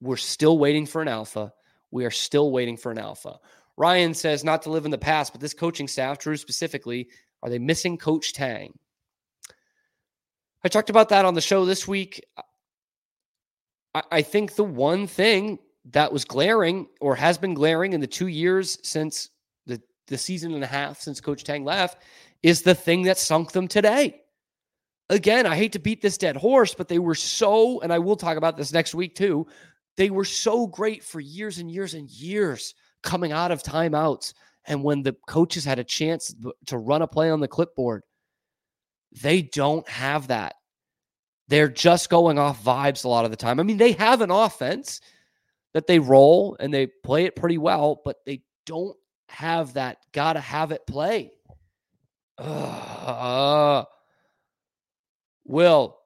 we're 0.00 0.16
still 0.16 0.58
waiting 0.58 0.86
for 0.86 1.02
an 1.02 1.08
alpha. 1.08 1.52
We 1.90 2.04
are 2.04 2.10
still 2.10 2.52
waiting 2.52 2.76
for 2.76 2.92
an 2.92 2.98
alpha. 2.98 3.38
Ryan 3.76 4.14
says 4.14 4.44
not 4.44 4.62
to 4.62 4.70
live 4.70 4.84
in 4.84 4.90
the 4.90 4.98
past, 4.98 5.32
but 5.32 5.40
this 5.40 5.54
coaching 5.54 5.88
staff, 5.88 6.18
Drew 6.18 6.36
specifically, 6.36 7.08
are 7.42 7.50
they 7.50 7.58
missing 7.58 7.96
Coach 7.98 8.32
Tang? 8.32 8.78
I 10.62 10.68
talked 10.68 10.90
about 10.90 11.08
that 11.08 11.24
on 11.24 11.34
the 11.34 11.40
show 11.40 11.64
this 11.64 11.88
week. 11.88 12.24
I, 13.94 14.02
I 14.10 14.22
think 14.22 14.54
the 14.54 14.64
one 14.64 15.06
thing 15.06 15.58
that 15.92 16.12
was 16.12 16.24
glaring 16.24 16.86
or 17.00 17.16
has 17.16 17.38
been 17.38 17.54
glaring 17.54 17.92
in 17.92 18.00
the 18.00 18.06
two 18.06 18.26
years 18.26 18.78
since 18.82 19.30
the, 19.66 19.80
the 20.06 20.18
season 20.18 20.54
and 20.54 20.62
a 20.62 20.66
half 20.66 21.00
since 21.00 21.20
Coach 21.20 21.44
Tang 21.44 21.64
left 21.64 22.02
is 22.42 22.62
the 22.62 22.74
thing 22.74 23.02
that 23.02 23.18
sunk 23.18 23.52
them 23.52 23.68
today. 23.68 24.22
Again, 25.08 25.46
I 25.46 25.56
hate 25.56 25.72
to 25.72 25.78
beat 25.78 26.00
this 26.00 26.18
dead 26.18 26.36
horse, 26.36 26.74
but 26.74 26.88
they 26.88 26.98
were 26.98 27.14
so, 27.14 27.80
and 27.80 27.92
I 27.92 27.98
will 27.98 28.16
talk 28.16 28.36
about 28.36 28.56
this 28.56 28.72
next 28.72 28.94
week 28.94 29.16
too. 29.16 29.46
They 29.96 30.10
were 30.10 30.24
so 30.24 30.66
great 30.66 31.02
for 31.02 31.20
years 31.20 31.58
and 31.58 31.70
years 31.70 31.94
and 31.94 32.08
years 32.08 32.74
coming 33.02 33.32
out 33.32 33.50
of 33.50 33.62
timeouts. 33.62 34.34
And 34.66 34.84
when 34.84 35.02
the 35.02 35.16
coaches 35.26 35.64
had 35.64 35.78
a 35.78 35.84
chance 35.84 36.34
to 36.66 36.78
run 36.78 37.02
a 37.02 37.06
play 37.06 37.30
on 37.30 37.40
the 37.40 37.48
clipboard, 37.48 38.02
they 39.22 39.42
don't 39.42 39.88
have 39.88 40.28
that. 40.28 40.54
They're 41.48 41.68
just 41.68 42.10
going 42.10 42.38
off 42.38 42.62
vibes 42.62 43.04
a 43.04 43.08
lot 43.08 43.24
of 43.24 43.32
the 43.32 43.36
time. 43.36 43.58
I 43.58 43.64
mean, 43.64 43.78
they 43.78 43.92
have 43.92 44.20
an 44.20 44.30
offense 44.30 45.00
that 45.74 45.88
they 45.88 45.98
roll 45.98 46.56
and 46.60 46.72
they 46.72 46.86
play 46.86 47.24
it 47.24 47.34
pretty 47.34 47.58
well, 47.58 48.00
but 48.04 48.18
they 48.24 48.42
don't 48.66 48.96
have 49.28 49.74
that 49.74 49.98
gotta 50.12 50.40
have 50.40 50.70
it 50.70 50.86
play. 50.86 51.32
Will, 55.44 55.98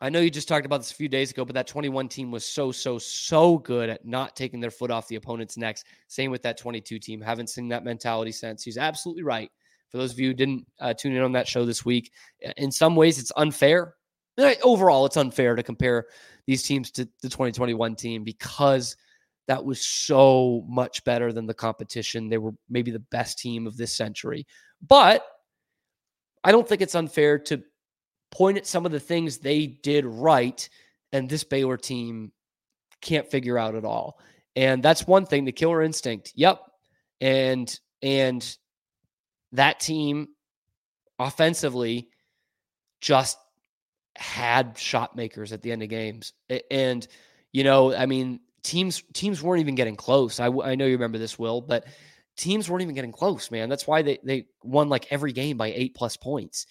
I 0.00 0.08
know 0.08 0.20
you 0.20 0.30
just 0.30 0.48
talked 0.48 0.66
about 0.66 0.78
this 0.78 0.90
a 0.90 0.94
few 0.94 1.08
days 1.08 1.30
ago, 1.30 1.44
but 1.44 1.54
that 1.54 1.66
21 1.66 2.08
team 2.08 2.30
was 2.30 2.44
so, 2.44 2.72
so, 2.72 2.98
so 2.98 3.58
good 3.58 3.88
at 3.88 4.04
not 4.04 4.34
taking 4.34 4.60
their 4.60 4.70
foot 4.70 4.90
off 4.90 5.06
the 5.08 5.16
opponent's 5.16 5.56
necks. 5.56 5.84
Same 6.08 6.30
with 6.30 6.42
that 6.42 6.58
22 6.58 6.98
team. 6.98 7.20
Haven't 7.20 7.50
seen 7.50 7.68
that 7.68 7.84
mentality 7.84 8.32
since. 8.32 8.64
He's 8.64 8.78
absolutely 8.78 9.22
right. 9.22 9.50
For 9.90 9.98
those 9.98 10.12
of 10.12 10.18
you 10.18 10.28
who 10.28 10.34
didn't 10.34 10.66
uh, 10.80 10.94
tune 10.94 11.14
in 11.14 11.22
on 11.22 11.32
that 11.32 11.46
show 11.46 11.64
this 11.64 11.84
week, 11.84 12.10
in 12.56 12.72
some 12.72 12.96
ways 12.96 13.18
it's 13.18 13.30
unfair. 13.36 13.94
Overall, 14.64 15.06
it's 15.06 15.18
unfair 15.18 15.54
to 15.54 15.62
compare 15.62 16.06
these 16.46 16.62
teams 16.62 16.90
to 16.92 17.04
the 17.20 17.28
2021 17.28 17.94
team 17.94 18.24
because 18.24 18.96
that 19.46 19.64
was 19.64 19.80
so 19.80 20.64
much 20.66 21.04
better 21.04 21.32
than 21.32 21.46
the 21.46 21.54
competition. 21.54 22.28
They 22.28 22.38
were 22.38 22.54
maybe 22.70 22.90
the 22.90 23.00
best 23.10 23.38
team 23.38 23.66
of 23.66 23.76
this 23.76 23.94
century. 23.94 24.46
But 24.88 25.24
I 26.44 26.52
don't 26.52 26.68
think 26.68 26.82
it's 26.82 26.94
unfair 26.94 27.38
to 27.38 27.62
point 28.30 28.58
at 28.58 28.66
some 28.66 28.86
of 28.86 28.92
the 28.92 29.00
things 29.00 29.38
they 29.38 29.66
did 29.66 30.04
right 30.04 30.68
and 31.12 31.28
this 31.28 31.44
Baylor 31.44 31.76
team 31.76 32.32
can't 33.00 33.30
figure 33.30 33.58
out 33.58 33.74
at 33.74 33.84
all. 33.84 34.18
And 34.56 34.82
that's 34.82 35.06
one 35.06 35.26
thing, 35.26 35.44
the 35.44 35.52
killer 35.52 35.82
instinct. 35.82 36.32
Yep. 36.34 36.60
And 37.20 37.78
and 38.02 38.56
that 39.52 39.80
team 39.80 40.28
offensively 41.18 42.08
just 43.00 43.38
had 44.16 44.76
shot 44.78 45.16
makers 45.16 45.52
at 45.52 45.62
the 45.62 45.72
end 45.72 45.82
of 45.82 45.88
games. 45.88 46.32
And 46.70 47.06
you 47.52 47.64
know, 47.64 47.94
I 47.94 48.06
mean, 48.06 48.40
teams 48.62 49.02
teams 49.12 49.42
weren't 49.42 49.60
even 49.60 49.74
getting 49.74 49.96
close. 49.96 50.40
I 50.40 50.46
I 50.46 50.74
know 50.74 50.86
you 50.86 50.92
remember 50.92 51.18
this 51.18 51.38
will, 51.38 51.60
but 51.60 51.84
teams 52.36 52.68
weren't 52.68 52.82
even 52.82 52.94
getting 52.94 53.12
close, 53.12 53.50
man. 53.50 53.68
That's 53.68 53.86
why 53.86 54.02
they 54.02 54.18
they 54.24 54.46
won 54.62 54.88
like 54.88 55.10
every 55.10 55.32
game 55.32 55.56
by 55.56 55.72
8 55.72 55.94
plus 55.94 56.16
points. 56.16 56.66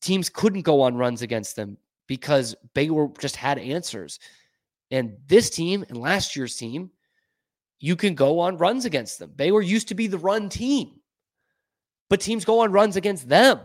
Teams 0.00 0.28
couldn't 0.28 0.62
go 0.62 0.82
on 0.82 0.96
runs 0.96 1.22
against 1.22 1.56
them 1.56 1.76
because 2.06 2.54
Baylor 2.74 3.08
just 3.18 3.36
had 3.36 3.58
answers. 3.58 4.18
And 4.90 5.16
this 5.26 5.50
team 5.50 5.84
and 5.88 5.98
last 5.98 6.34
year's 6.34 6.56
team, 6.56 6.90
you 7.80 7.94
can 7.94 8.14
go 8.14 8.40
on 8.40 8.56
runs 8.56 8.84
against 8.84 9.18
them. 9.18 9.32
Baylor 9.36 9.60
used 9.60 9.88
to 9.88 9.94
be 9.94 10.06
the 10.06 10.18
run 10.18 10.48
team, 10.48 11.00
but 12.08 12.20
teams 12.20 12.44
go 12.44 12.60
on 12.60 12.72
runs 12.72 12.96
against 12.96 13.28
them 13.28 13.60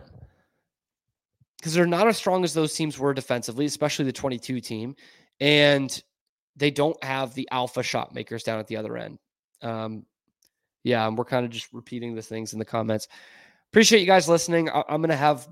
because 1.58 1.72
they're 1.72 1.86
not 1.86 2.06
as 2.06 2.16
strong 2.16 2.44
as 2.44 2.52
those 2.52 2.74
teams 2.74 2.98
were 2.98 3.14
defensively, 3.14 3.64
especially 3.64 4.04
the 4.04 4.12
22 4.12 4.60
team. 4.60 4.94
And 5.40 6.02
they 6.56 6.70
don't 6.70 7.02
have 7.02 7.34
the 7.34 7.48
alpha 7.50 7.82
shot 7.82 8.14
makers 8.14 8.42
down 8.42 8.60
at 8.60 8.66
the 8.66 8.76
other 8.76 8.96
end. 8.96 9.18
Um, 9.62 10.04
yeah, 10.84 11.08
and 11.08 11.18
we're 11.18 11.24
kind 11.24 11.44
of 11.44 11.50
just 11.50 11.72
repeating 11.72 12.14
the 12.14 12.22
things 12.22 12.52
in 12.52 12.58
the 12.58 12.64
comments. 12.64 13.08
Appreciate 13.72 14.00
you 14.00 14.06
guys 14.06 14.28
listening. 14.28 14.68
I- 14.68 14.84
am 14.88 15.00
going 15.00 15.08
to 15.08 15.16
have 15.16 15.48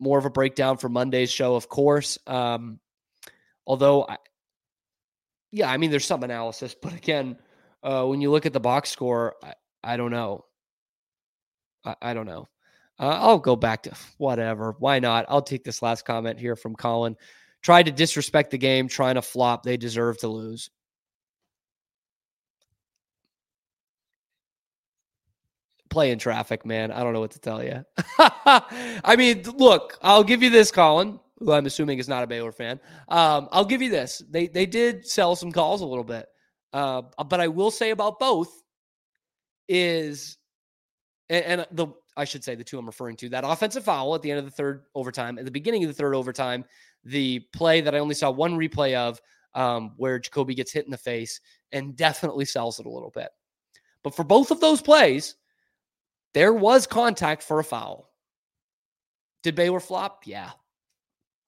more 0.00 0.18
of 0.18 0.24
a 0.24 0.30
breakdown 0.30 0.78
for 0.78 0.88
Monday's 0.88 1.30
show, 1.30 1.54
of 1.54 1.68
course. 1.68 2.18
Um, 2.26 2.80
although, 3.66 4.04
I, 4.08 4.16
yeah, 5.52 5.70
I 5.70 5.76
mean, 5.76 5.90
there's 5.90 6.06
some 6.06 6.24
analysis, 6.24 6.74
but 6.82 6.94
again, 6.94 7.36
uh, 7.82 8.04
when 8.06 8.20
you 8.20 8.30
look 8.30 8.46
at 8.46 8.52
the 8.52 8.60
box 8.60 8.90
score, 8.90 9.36
I, 9.44 9.54
I 9.84 9.96
don't 9.96 10.10
know. 10.10 10.46
I, 11.84 11.94
I 12.00 12.14
don't 12.14 12.26
know. 12.26 12.48
Uh, 12.98 13.18
I'll 13.20 13.38
go 13.38 13.56
back 13.56 13.82
to 13.84 13.92
whatever. 14.18 14.76
Why 14.78 14.98
not? 14.98 15.26
I'll 15.28 15.42
take 15.42 15.64
this 15.64 15.82
last 15.82 16.04
comment 16.04 16.38
here 16.38 16.56
from 16.56 16.74
Colin. 16.74 17.16
Tried 17.62 17.84
to 17.84 17.92
disrespect 17.92 18.50
the 18.50 18.58
game, 18.58 18.88
trying 18.88 19.16
to 19.16 19.22
flop. 19.22 19.62
They 19.62 19.76
deserve 19.76 20.18
to 20.18 20.28
lose. 20.28 20.70
Play 25.92 26.10
in 26.10 26.18
traffic, 26.18 26.64
man. 26.64 26.90
I 26.90 27.02
don't 27.02 27.12
know 27.12 27.20
what 27.20 27.32
to 27.32 27.38
tell 27.38 27.62
you. 27.62 27.84
I 28.18 29.14
mean, 29.14 29.42
look, 29.42 29.98
I'll 30.00 30.24
give 30.24 30.42
you 30.42 30.48
this, 30.48 30.70
Colin, 30.70 31.20
who 31.38 31.52
I'm 31.52 31.66
assuming 31.66 31.98
is 31.98 32.08
not 32.08 32.24
a 32.24 32.26
Baylor 32.26 32.50
fan. 32.50 32.80
Um, 33.08 33.46
I'll 33.52 33.66
give 33.66 33.82
you 33.82 33.90
this. 33.90 34.22
They 34.30 34.46
they 34.46 34.64
did 34.64 35.06
sell 35.06 35.36
some 35.36 35.52
calls 35.52 35.82
a 35.82 35.86
little 35.86 36.02
bit, 36.02 36.26
uh, 36.72 37.02
but 37.28 37.40
I 37.40 37.48
will 37.48 37.70
say 37.70 37.90
about 37.90 38.18
both 38.18 38.62
is, 39.68 40.38
and, 41.28 41.44
and 41.44 41.66
the 41.72 41.88
I 42.16 42.24
should 42.24 42.42
say 42.42 42.54
the 42.54 42.64
two 42.64 42.78
I'm 42.78 42.86
referring 42.86 43.16
to 43.16 43.28
that 43.28 43.44
offensive 43.44 43.84
foul 43.84 44.14
at 44.14 44.22
the 44.22 44.30
end 44.30 44.38
of 44.38 44.46
the 44.46 44.50
third 44.50 44.84
overtime, 44.94 45.38
at 45.38 45.44
the 45.44 45.50
beginning 45.50 45.84
of 45.84 45.88
the 45.88 45.94
third 45.94 46.14
overtime, 46.14 46.64
the 47.04 47.40
play 47.52 47.82
that 47.82 47.94
I 47.94 47.98
only 47.98 48.14
saw 48.14 48.30
one 48.30 48.56
replay 48.56 48.94
of, 48.94 49.20
um, 49.54 49.92
where 49.98 50.18
Ja'Kobe 50.18 50.56
gets 50.56 50.72
hit 50.72 50.86
in 50.86 50.90
the 50.90 50.96
face 50.96 51.38
and 51.70 51.94
definitely 51.96 52.46
sells 52.46 52.80
it 52.80 52.86
a 52.86 52.90
little 52.90 53.10
bit. 53.10 53.28
But 54.02 54.14
for 54.14 54.24
both 54.24 54.50
of 54.50 54.60
those 54.60 54.80
plays, 54.82 55.36
there 56.34 56.52
was 56.52 56.86
contact 56.86 57.42
for 57.42 57.58
a 57.58 57.64
foul. 57.64 58.10
Did 59.42 59.54
Baylor 59.54 59.80
flop? 59.80 60.22
Yeah. 60.26 60.50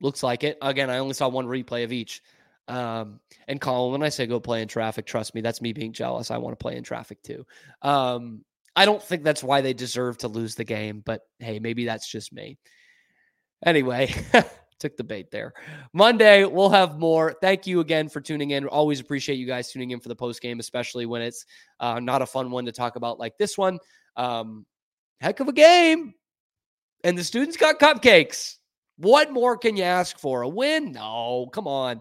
Looks 0.00 0.22
like 0.22 0.44
it. 0.44 0.58
Again, 0.60 0.90
I 0.90 0.98
only 0.98 1.14
saw 1.14 1.28
one 1.28 1.46
replay 1.46 1.84
of 1.84 1.92
each. 1.92 2.22
Um, 2.66 3.20
and 3.46 3.60
Colin, 3.60 3.92
when 3.92 4.02
I 4.02 4.08
say 4.08 4.26
go 4.26 4.40
play 4.40 4.62
in 4.62 4.68
traffic, 4.68 5.06
trust 5.06 5.34
me, 5.34 5.40
that's 5.40 5.62
me 5.62 5.72
being 5.72 5.92
jealous. 5.92 6.30
I 6.30 6.38
want 6.38 6.58
to 6.58 6.62
play 6.62 6.76
in 6.76 6.82
traffic 6.82 7.22
too. 7.22 7.46
Um, 7.82 8.44
I 8.76 8.84
don't 8.84 9.02
think 9.02 9.22
that's 9.22 9.44
why 9.44 9.60
they 9.60 9.72
deserve 9.72 10.18
to 10.18 10.28
lose 10.28 10.54
the 10.54 10.64
game, 10.64 11.02
but 11.04 11.20
hey, 11.38 11.58
maybe 11.58 11.84
that's 11.84 12.10
just 12.10 12.32
me. 12.32 12.58
Anyway, 13.64 14.12
took 14.80 14.96
the 14.96 15.04
bait 15.04 15.30
there. 15.30 15.54
Monday, 15.92 16.44
we'll 16.44 16.70
have 16.70 16.98
more. 16.98 17.34
Thank 17.40 17.66
you 17.66 17.80
again 17.80 18.08
for 18.08 18.20
tuning 18.20 18.50
in. 18.50 18.66
Always 18.66 19.00
appreciate 19.00 19.36
you 19.36 19.46
guys 19.46 19.70
tuning 19.70 19.92
in 19.92 20.00
for 20.00 20.08
the 20.08 20.16
post 20.16 20.42
game, 20.42 20.58
especially 20.58 21.06
when 21.06 21.22
it's 21.22 21.46
uh, 21.80 22.00
not 22.00 22.22
a 22.22 22.26
fun 22.26 22.50
one 22.50 22.64
to 22.64 22.72
talk 22.72 22.96
about 22.96 23.18
like 23.18 23.38
this 23.38 23.56
one. 23.56 23.78
Um, 24.16 24.66
heck 25.20 25.40
of 25.40 25.48
a 25.48 25.52
game. 25.52 26.14
and 27.04 27.18
the 27.18 27.24
students 27.24 27.56
got 27.56 27.78
cupcakes. 27.78 28.56
What 28.96 29.32
more 29.32 29.58
can 29.58 29.76
you 29.76 29.82
ask 29.82 30.18
for? 30.18 30.42
A 30.42 30.48
win? 30.48 30.92
No, 30.92 31.48
come 31.52 31.66
on. 31.66 32.00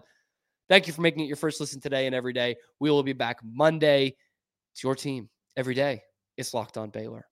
Thank 0.68 0.86
you 0.86 0.92
for 0.92 1.02
making 1.02 1.24
it 1.24 1.26
your 1.26 1.36
first 1.36 1.60
listen 1.60 1.80
today 1.80 2.06
and 2.06 2.14
every 2.14 2.32
day. 2.32 2.56
We 2.80 2.90
will 2.90 3.02
be 3.02 3.12
back 3.12 3.38
Monday. 3.42 4.16
It's 4.72 4.82
your 4.82 4.94
team 4.94 5.28
every 5.56 5.74
day. 5.74 6.02
It's 6.36 6.54
Locked 6.54 6.78
On 6.78 6.90
Baylor. 6.90 7.26